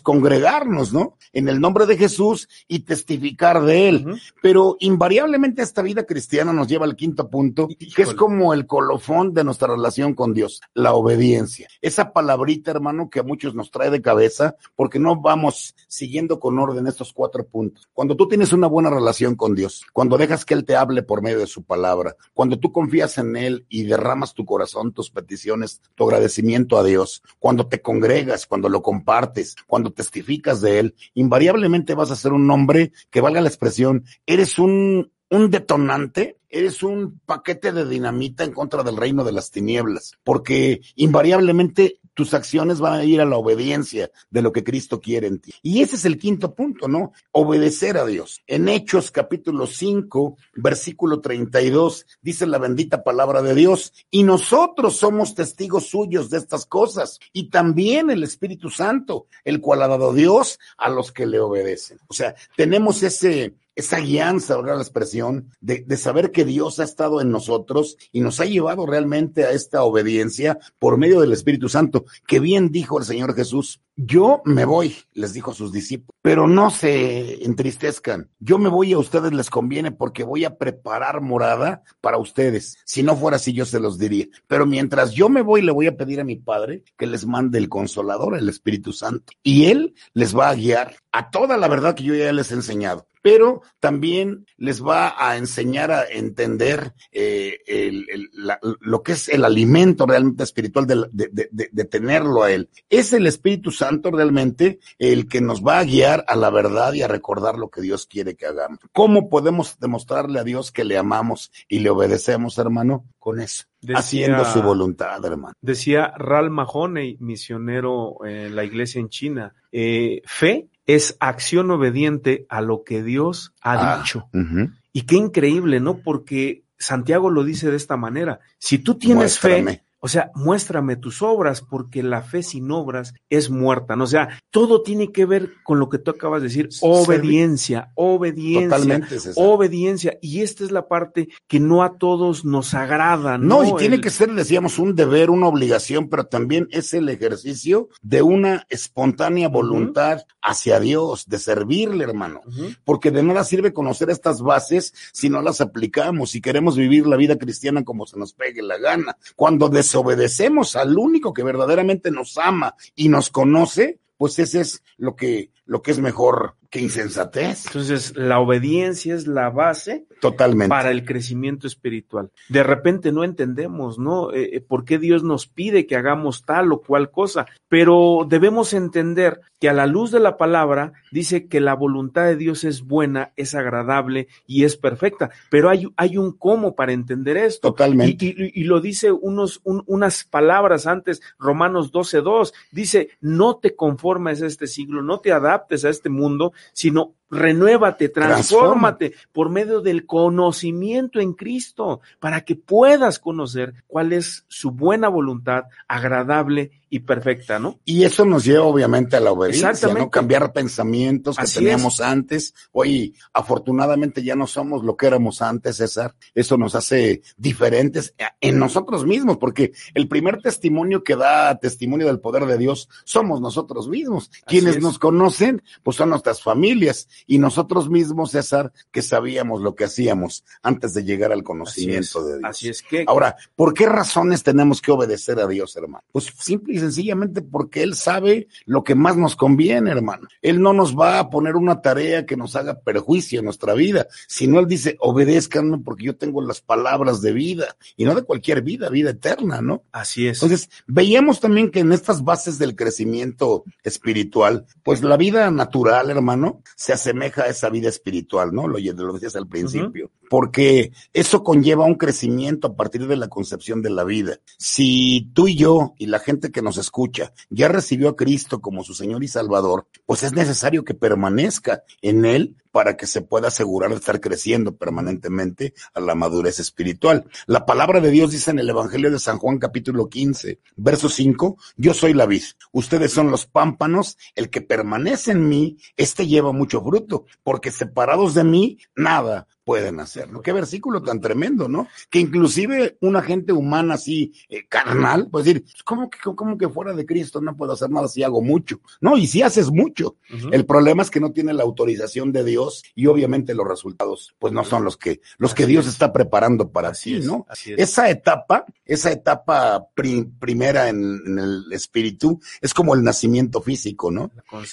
[0.00, 1.16] congregarnos, ¿no?
[1.32, 4.04] En el nombre de Jesús y testificar de él.
[4.06, 4.20] Uh -huh.
[4.40, 7.94] Pero invariablemente esta vida cristiana nos lleva al quinto punto, Híjole.
[7.94, 11.68] que es como el colofón de nuestra relación con Dios, la obediencia.
[11.80, 16.58] Esa palabrita hermano, que a muchos nos trae de cabeza, porque no vamos siguiendo con
[16.58, 17.88] orden estos cuatro puntos.
[17.92, 21.22] Cuando tú tienes una buena relación con Dios, cuando dejas que Él te hable por
[21.22, 25.80] medio de su palabra, cuando tú confías en Él y derramas tu corazón, tus peticiones,
[25.94, 31.94] tu agradecimiento a Dios, cuando te congregas, cuando lo compartes, cuando testificas de Él, invariablemente
[31.94, 37.18] vas a ser un hombre que valga la expresión, eres un un detonante, eres un
[37.24, 43.00] paquete de dinamita en contra del reino de las tinieblas, porque invariablemente tus acciones van
[43.00, 45.52] a ir a la obediencia de lo que Cristo quiere en ti.
[45.62, 47.12] Y ese es el quinto punto, ¿no?
[47.30, 48.42] Obedecer a Dios.
[48.46, 55.34] En Hechos capítulo 5, versículo 32, dice la bendita palabra de Dios, y nosotros somos
[55.34, 60.58] testigos suyos de estas cosas, y también el Espíritu Santo, el cual ha dado Dios
[60.76, 61.98] a los que le obedecen.
[62.08, 64.76] O sea, tenemos ese, esa guianza, ¿verdad?
[64.76, 68.86] La expresión de, de, saber que Dios ha estado en nosotros y nos ha llevado
[68.86, 73.80] realmente a esta obediencia por medio del Espíritu Santo, que bien dijo el Señor Jesús.
[73.94, 78.30] Yo me voy, les dijo a sus discípulos, pero no se entristezcan.
[78.40, 82.78] Yo me voy a ustedes les conviene porque voy a preparar morada para ustedes.
[82.86, 84.26] Si no fuera así, yo se los diría.
[84.46, 87.58] Pero mientras yo me voy, le voy a pedir a mi Padre que les mande
[87.58, 89.34] el Consolador, el Espíritu Santo.
[89.42, 92.54] Y Él les va a guiar a toda la verdad que yo ya les he
[92.54, 99.12] enseñado pero también les va a enseñar a entender eh, el, el, la, lo que
[99.12, 102.68] es el alimento realmente espiritual de, de, de, de, tenerlo a Él.
[102.90, 107.02] Es el Espíritu Santo realmente el que nos va a guiar a la verdad y
[107.02, 108.80] a recordar lo que Dios quiere que hagamos.
[108.92, 113.06] ¿Cómo podemos demostrarle a Dios que le amamos y le obedecemos, hermano?
[113.18, 113.64] Con eso.
[113.80, 115.54] Decía, haciendo su voluntad, hermano.
[115.60, 122.60] Decía Ral Mahoney, misionero en la iglesia en China, eh, fe es acción obediente a
[122.60, 124.28] lo que Dios ha ah, dicho.
[124.32, 124.74] Uh -huh.
[124.92, 125.98] Y qué increíble, ¿no?
[125.98, 128.40] Porque Santiago lo dice de esta manera.
[128.58, 129.72] Si tú tienes Muéstrame.
[129.72, 133.94] fe, o sea, muéstrame tus obras, porque la fe sin obras es muerta.
[133.94, 134.02] ¿no?
[134.02, 138.68] O sea, todo tiene que ver con lo que tú acabas de decir, obediencia, obediencia,
[138.68, 140.18] Totalmente, obediencia.
[140.20, 143.38] Y esta es la parte que no a todos nos agrada.
[143.38, 144.00] No, no y tiene el...
[144.00, 149.48] que ser, decíamos, un deber, una obligación, pero también es el ejercicio de una espontánea
[149.48, 150.26] voluntad uh -huh.
[150.42, 152.40] hacia Dios, de servirle, hermano.
[152.44, 152.76] Uh -huh.
[152.84, 157.16] Porque de nada sirve conocer estas bases si no las aplicamos, si queremos vivir la
[157.16, 159.16] vida cristiana como se nos pegue la gana.
[159.36, 164.82] Cuando des desobedecemos al único que verdaderamente nos ama y nos conoce, pues ese es
[164.96, 167.66] lo que, lo que es mejor Qué insensatez.
[167.66, 170.70] Entonces, la obediencia es la base Totalmente.
[170.70, 172.30] para el crecimiento espiritual.
[172.48, 174.32] De repente no entendemos, ¿no?
[174.32, 177.44] Eh, eh, ¿Por qué Dios nos pide que hagamos tal o cual cosa?
[177.68, 182.36] Pero debemos entender que a la luz de la palabra dice que la voluntad de
[182.36, 185.30] Dios es buena, es agradable y es perfecta.
[185.50, 187.68] Pero hay, hay un cómo para entender esto.
[187.68, 188.24] Totalmente.
[188.24, 192.54] Y, y- y lo dice unos, un- unas palabras antes, Romanos 12.2.
[192.72, 198.10] Dice, no te conformes a este siglo, no te adaptes a este mundo, sino renuévate,
[198.10, 205.08] transfórmate por medio del conocimiento en Cristo, para que puedas conocer cuál es su buena
[205.08, 207.80] voluntad, agradable y perfecta, ¿no?
[207.86, 209.94] Y eso nos lleva obviamente a la obediencia.
[209.94, 210.10] ¿no?
[210.10, 212.00] Cambiar pensamientos que Así teníamos es.
[212.02, 212.54] antes.
[212.70, 216.14] Oye, afortunadamente ya no somos lo que éramos antes, César.
[216.34, 222.20] Eso nos hace diferentes en nosotros mismos, porque el primer testimonio que da testimonio del
[222.20, 224.30] poder de Dios somos nosotros mismos.
[224.44, 224.82] Quienes es.
[224.82, 230.44] nos conocen, pues son nuestras familias y nosotros mismos, César, que sabíamos lo que hacíamos
[230.62, 232.50] antes de llegar al conocimiento de Dios.
[232.50, 233.04] Así es que.
[233.06, 236.04] Ahora, ¿por qué razones tenemos que obedecer a Dios, hermano?
[236.12, 240.28] Pues simple y sencillamente porque Él sabe lo que más nos conviene, hermano.
[240.40, 244.06] Él no nos va a poner una tarea que nos haga perjuicio en nuestra vida,
[244.28, 248.62] sino Él dice, obedézcanme porque yo tengo las palabras de vida y no de cualquier
[248.62, 249.84] vida, vida eterna, ¿no?
[249.92, 250.42] Así es.
[250.42, 256.62] Entonces, veíamos también que en estas bases del crecimiento espiritual, pues la vida natural, hermano,
[256.76, 258.66] se asemeja a esa vida espiritual, ¿no?
[258.66, 263.82] Lo, lo decías al principio, porque eso conlleva un crecimiento a partir de la concepción
[263.82, 264.38] de la vida.
[264.58, 268.82] Si tú y yo y la gente que nos escucha ya recibió a Cristo como
[268.82, 273.48] su Señor y Salvador, pues es necesario que permanezca en Él para que se pueda
[273.48, 277.26] asegurar de estar creciendo permanentemente a la madurez espiritual.
[277.46, 281.58] La palabra de Dios dice en el Evangelio de San Juan capítulo 15, verso 5,
[281.76, 282.42] yo soy la vid,
[282.72, 288.34] ustedes son los pámpanos, el que permanece en mí, este lleva mucho fruto, porque separados
[288.34, 290.42] de mí, nada pueden hacerlo.
[290.42, 291.86] Qué versículo tan tremendo, ¿no?
[292.10, 296.92] Que inclusive una gente humana así, eh, carnal, pues decir, ¿cómo que, ¿cómo que fuera
[296.94, 298.80] de Cristo no puedo hacer nada si hago mucho?
[299.00, 300.16] No, y si haces mucho.
[300.50, 304.52] El problema es que no tiene la autorización de Dios y obviamente los resultados, pues
[304.52, 307.46] no son los que, los que Dios está preparando para Así ti, es, ¿no?
[307.48, 307.78] así es.
[307.78, 314.10] Esa etapa, esa etapa pri- primera en, en el espíritu es como el nacimiento físico,
[314.10, 314.30] ¿no?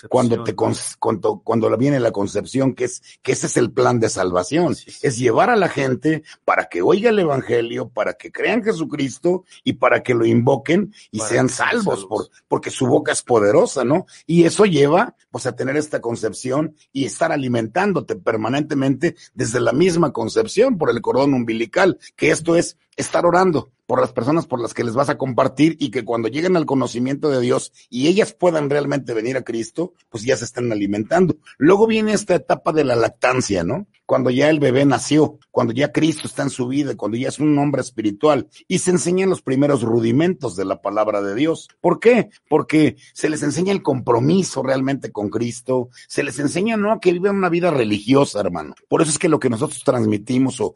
[0.09, 4.09] Cuando te cuando, cuando viene la concepción, que es, que ese es el plan de
[4.09, 5.03] salvación, es.
[5.03, 9.73] es llevar a la gente para que oiga el evangelio, para que crean Jesucristo y
[9.73, 12.29] para que lo invoquen y Para sean que sean salvos, salvos.
[12.29, 14.05] por, porque su boca es poderosa, ¿no?
[14.25, 20.11] Y eso lleva, pues, a tener esta concepción y estar alimentándote permanentemente desde la misma
[20.13, 24.75] concepción por el cordón umbilical, que esto es estar orando por las personas por las
[24.75, 28.33] que les vas a compartir y que cuando lleguen al conocimiento de Dios y ellas
[28.33, 31.37] puedan realmente venir a Cristo, pues ya se están alimentando.
[31.57, 33.87] Luego viene esta etapa de la lactancia, ¿no?
[34.05, 37.39] Cuando ya el bebé nació, cuando ya Cristo está en su vida, cuando ya es
[37.39, 41.67] un hombre espiritual y se enseñan los primeros rudimentos de la palabra de Dios.
[41.81, 42.29] ¿Por qué?
[42.47, 47.13] Porque se les enseña el compromiso realmente con Cristo, se les enseña no a que
[47.13, 48.75] vivan una vida religiosa, hermano.
[48.87, 50.75] Por eso es que lo que nosotros transmitimos o,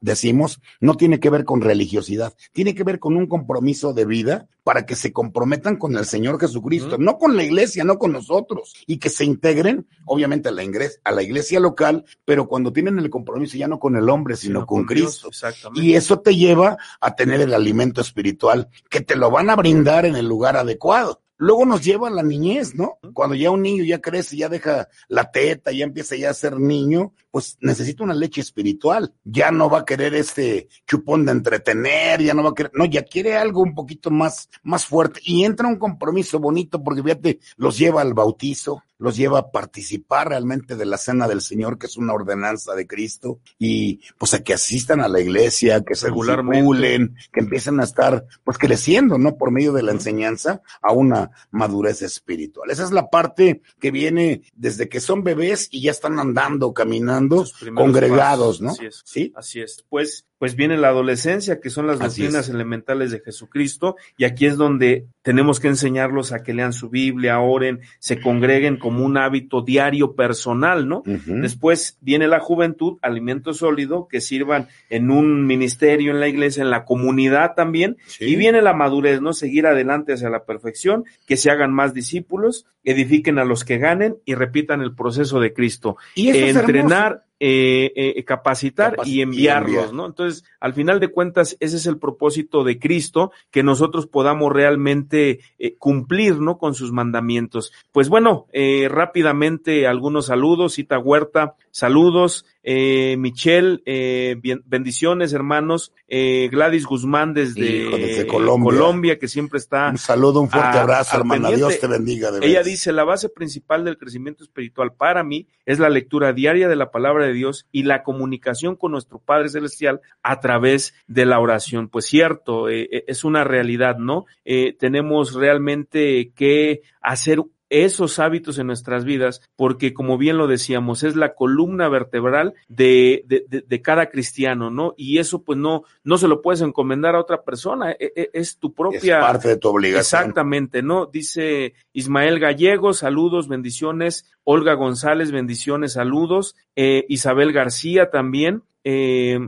[0.00, 4.48] decimos no tiene que ver con religiosidad, tiene que ver con un compromiso de vida
[4.64, 8.74] para que se comprometan con el Señor Jesucristo, no con la iglesia, no con nosotros,
[8.86, 12.98] y que se integren, obviamente, a la, ingres- a la iglesia local, pero cuando tienen
[12.98, 15.28] el compromiso ya no con el hombre, sino, Sino con, Dios, Cristo.
[15.28, 15.80] Exactamente.
[15.86, 20.04] Y eso te lleva a tener el alimento espiritual que te lo van a brindar
[20.06, 21.22] en el lugar adecuado.
[21.40, 22.98] Luego nos lleva a la niñez, ¿no?
[23.14, 26.58] Cuando ya un niño ya crece, ya deja la teta, ya empieza ya a ser
[26.58, 29.14] niño, pues necesita una leche espiritual.
[29.24, 32.84] Ya no va a querer este chupón de entretener, ya no va a querer, no,
[32.84, 37.40] ya quiere algo un poquito más, más fuerte y entra un compromiso bonito porque fíjate,
[37.56, 41.86] los lleva al bautizo, los lleva a participar realmente de la cena del Señor, que
[41.86, 46.10] es una ordenanza de Cristo, y pues a que asistan a la iglesia, que se
[46.10, 49.36] discipulen, que empiecen a estar pues creciendo, ¿no?
[49.36, 52.70] Por medio de la enseñanza a una madurez espiritual.
[52.70, 57.17] Esa es la parte que viene desde que son bebés y ya están andando, caminando,
[57.18, 58.70] Primeros congregados, pasos, ¿no?
[58.70, 59.02] Así es.
[59.04, 59.32] Sí.
[59.34, 59.84] Así es.
[59.88, 62.54] Pues, pues viene la adolescencia, que son las Así doctrinas es.
[62.54, 67.40] elementales de Jesucristo, y aquí es donde tenemos que enseñarlos a que lean su Biblia,
[67.40, 71.02] oren, se congreguen como un hábito diario personal, ¿no?
[71.04, 76.70] Después viene la juventud, alimento sólido, que sirvan en un ministerio, en la iglesia, en
[76.70, 77.96] la comunidad también.
[78.06, 78.24] Sí.
[78.24, 79.32] Y viene la madurez, ¿no?
[79.32, 84.16] Seguir adelante hacia la perfección, que se hagan más discípulos, edifiquen a los que ganen
[84.24, 85.96] y repitan el proceso de Cristo.
[86.14, 89.94] Y eso Entrenar, eh, eh, capacitar Capac- y y enviarlos, enviar.
[89.94, 90.06] ¿no?
[90.06, 95.40] Entonces, al final de cuentas, ese es el propósito de Cristo, que nosotros podamos realmente
[95.58, 96.58] eh, cumplir, ¿no?
[96.58, 97.72] Con sus mandamientos.
[97.92, 105.92] Pues bueno, eh, rápidamente algunos saludos, Cita Huerta, saludos, eh, Michelle, eh, bien- bendiciones, hermanos,
[106.08, 108.70] eh, Gladys Guzmán desde, Hijo, desde Colombia.
[108.70, 111.48] Colombia, que siempre está Un saludo, un fuerte a- abrazo, hermana.
[111.48, 111.68] pendiente.
[111.68, 112.30] Dios te bendiga.
[112.32, 116.68] De Ella dice, la base principal del crecimiento espiritual para mí es la lectura diaria
[116.68, 121.26] de la palabra de Dios y la comunicación con nuestro Padre Celestial a través de
[121.26, 121.88] la oración.
[121.88, 124.26] Pues cierto, eh, eh, es una realidad, ¿no?
[124.44, 127.40] Eh, tenemos realmente que hacer
[127.70, 133.24] esos hábitos en nuestras vidas, porque como bien lo decíamos, es la columna vertebral de,
[133.26, 134.94] de, de- de cada cristiano, ¿no?
[134.96, 138.58] Y eso pues no, no se lo puedes encomendar a otra persona, e- e- es
[138.58, 139.18] tu propia...
[139.18, 140.00] Es parte de tu obligación.
[140.00, 141.06] Exactamente, ¿no?
[141.06, 144.30] Dice Ismael Gallego, saludos, bendiciones.
[144.44, 146.56] Olga González, bendiciones, saludos.
[146.74, 148.62] Eh, Isabel García también.
[148.84, 149.40] Eh,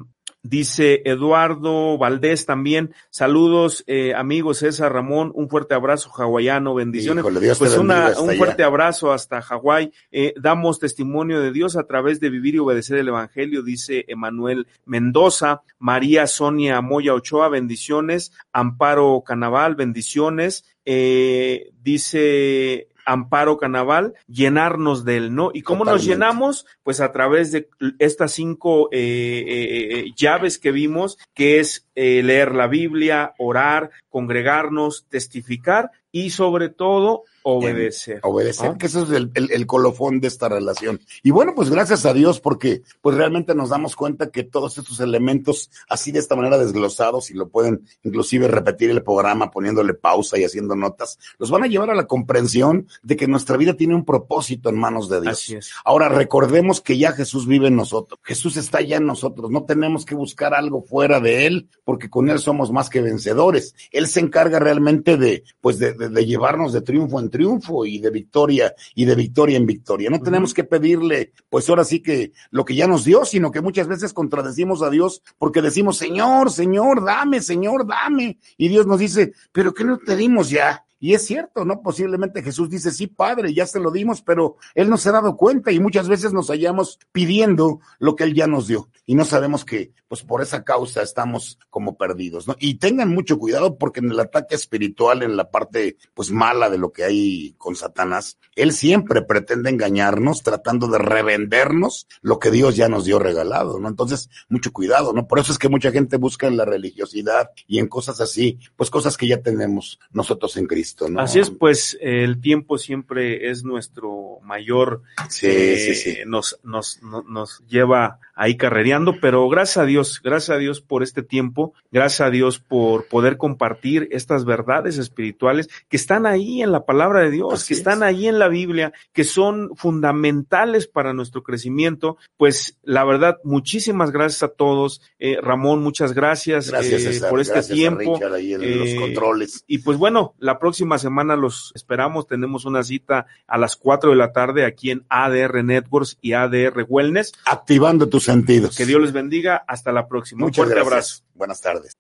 [0.43, 7.23] dice Eduardo Valdés también, saludos, eh, amigos César Ramón, un fuerte abrazo hawaiano, bendiciones.
[7.23, 8.39] Híjole, Dios te pues una- un allá.
[8.39, 9.93] fuerte abrazo hasta Hawái.
[10.11, 14.67] Eh, damos testimonio de Dios a través de vivir y obedecer el Evangelio, dice Emanuel
[14.87, 25.17] Mendoza, María Sonia Moya Ochoa, bendiciones, Amparo Canaval, bendiciones, eh, dice Amparo Canaval, llenarnos de
[25.17, 25.51] él, ¿no?
[25.53, 26.65] ¿Y cómo nos llenamos?
[26.85, 32.23] Pues a través de estas cinco eh, eh, eh, llaves que vimos, que es eh,
[32.23, 38.21] leer la Biblia, orar, congregarnos, testificar y sobre todo obedecer.
[38.23, 38.79] Obedecer, ¿no?
[38.79, 41.01] que eso es el, el- el colofón de esta relación.
[41.23, 45.01] Y bueno, pues gracias a Dios, porque pues realmente nos damos cuenta que todos estos
[45.01, 50.39] elementos, así de esta manera desglosados, y lo pueden inclusive repetir el programa poniéndole pausa
[50.39, 53.95] y haciendo notas, los van a llevar a la comprensión de que nuestra vida tiene
[53.95, 55.33] un propósito en manos de Dios.
[55.35, 55.71] Así es.
[55.85, 58.19] Ahora recordemos que ya Jesús vive en nosotros.
[58.25, 59.51] Jesús está ya en nosotros.
[59.51, 63.75] No tenemos que buscar algo fuera de Él, porque con Él somos más que vencedores.
[63.91, 67.99] Él se encarga realmente de, pues, de, de- de llevarnos de triunfo en triunfo y
[67.99, 70.09] de victoria y de victoria en victoria.
[70.09, 73.61] No tenemos que pedirle, pues ahora sí que lo que ya nos dio, sino que
[73.61, 78.39] muchas veces contradecimos a Dios porque decimos, Señor, Señor, dame, Señor, dame.
[78.57, 80.85] Y Dios nos dice, pero ¿qué no te dimos ya?
[81.01, 81.83] Y es cierto, ¿no?
[81.83, 85.37] Posiblemente Jesús dice, sí, Padre, ya se lo dimos, pero Él no se ha dado
[85.37, 89.25] cuenta y muchas veces nos hallamos pidiendo lo que Él ya nos dio y no
[89.25, 92.55] sabemos que, pues por esa causa estamos como perdidos, ¿no?
[92.61, 96.79] Y tengan mucho cuidado porque en el ataque espiritual, en la parte, pues mala de
[96.79, 102.77] lo que hay con Satanás, Él siempre pretende engañarnos tratando de revendernos lo que Dios
[102.77, 103.89] ya nos dio regalado, ¿no?
[103.89, 105.27] Entonces, mucho cuidado, ¿no?
[105.27, 108.91] Por eso es que mucha gente busca en la religiosidad y en cosas así, pues
[108.91, 111.21] cosas que ya tenemos nosotros en Cristo, ¿no?
[111.21, 116.19] Así es, pues el tiempo siempre es nuestro mayor, Sí, eh, sí, sí.
[116.27, 121.03] Nos, nos, no- nos lleva ahí carrereando, pero gracias a Dios, gracias a Dios por
[121.03, 126.73] este tiempo, gracias a Dios por poder compartir estas verdades espirituales que están ahí en
[126.73, 131.13] la palabra de Dios, Así que están ahí en la Biblia, que son fundamentales para
[131.13, 132.17] nuestro crecimiento.
[132.37, 135.03] Pues la verdad, muchísimas gracias a todos.
[135.19, 137.31] Eh, Ramón, muchas gracias, Gracias, eh, César.
[137.31, 138.15] por este Gracias a tiempo.
[138.15, 139.65] Richard ahí en Eh, los controles.
[139.67, 142.27] y pues bueno, la próxima semana los esperamos.
[142.27, 146.87] Tenemos una cita a las 4 de la tarde aquí en ADR Networks y ADR
[146.89, 147.33] Wellness.
[147.45, 148.77] Activando tus sentidos.
[148.79, 149.63] Que Dios les bendiga.
[149.69, 150.41] Hasta la próxima.
[150.41, 150.93] Muchas Un fuerte gracias.
[150.93, 151.35] abrazo.
[151.35, 151.93] Buenas tardes.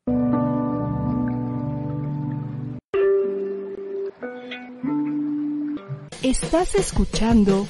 [6.22, 7.68] Estás escuchando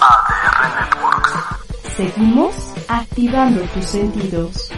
[0.00, 1.96] ADR Networks.
[1.96, 2.54] Seguimos
[2.88, 4.71] activando tus sentidos.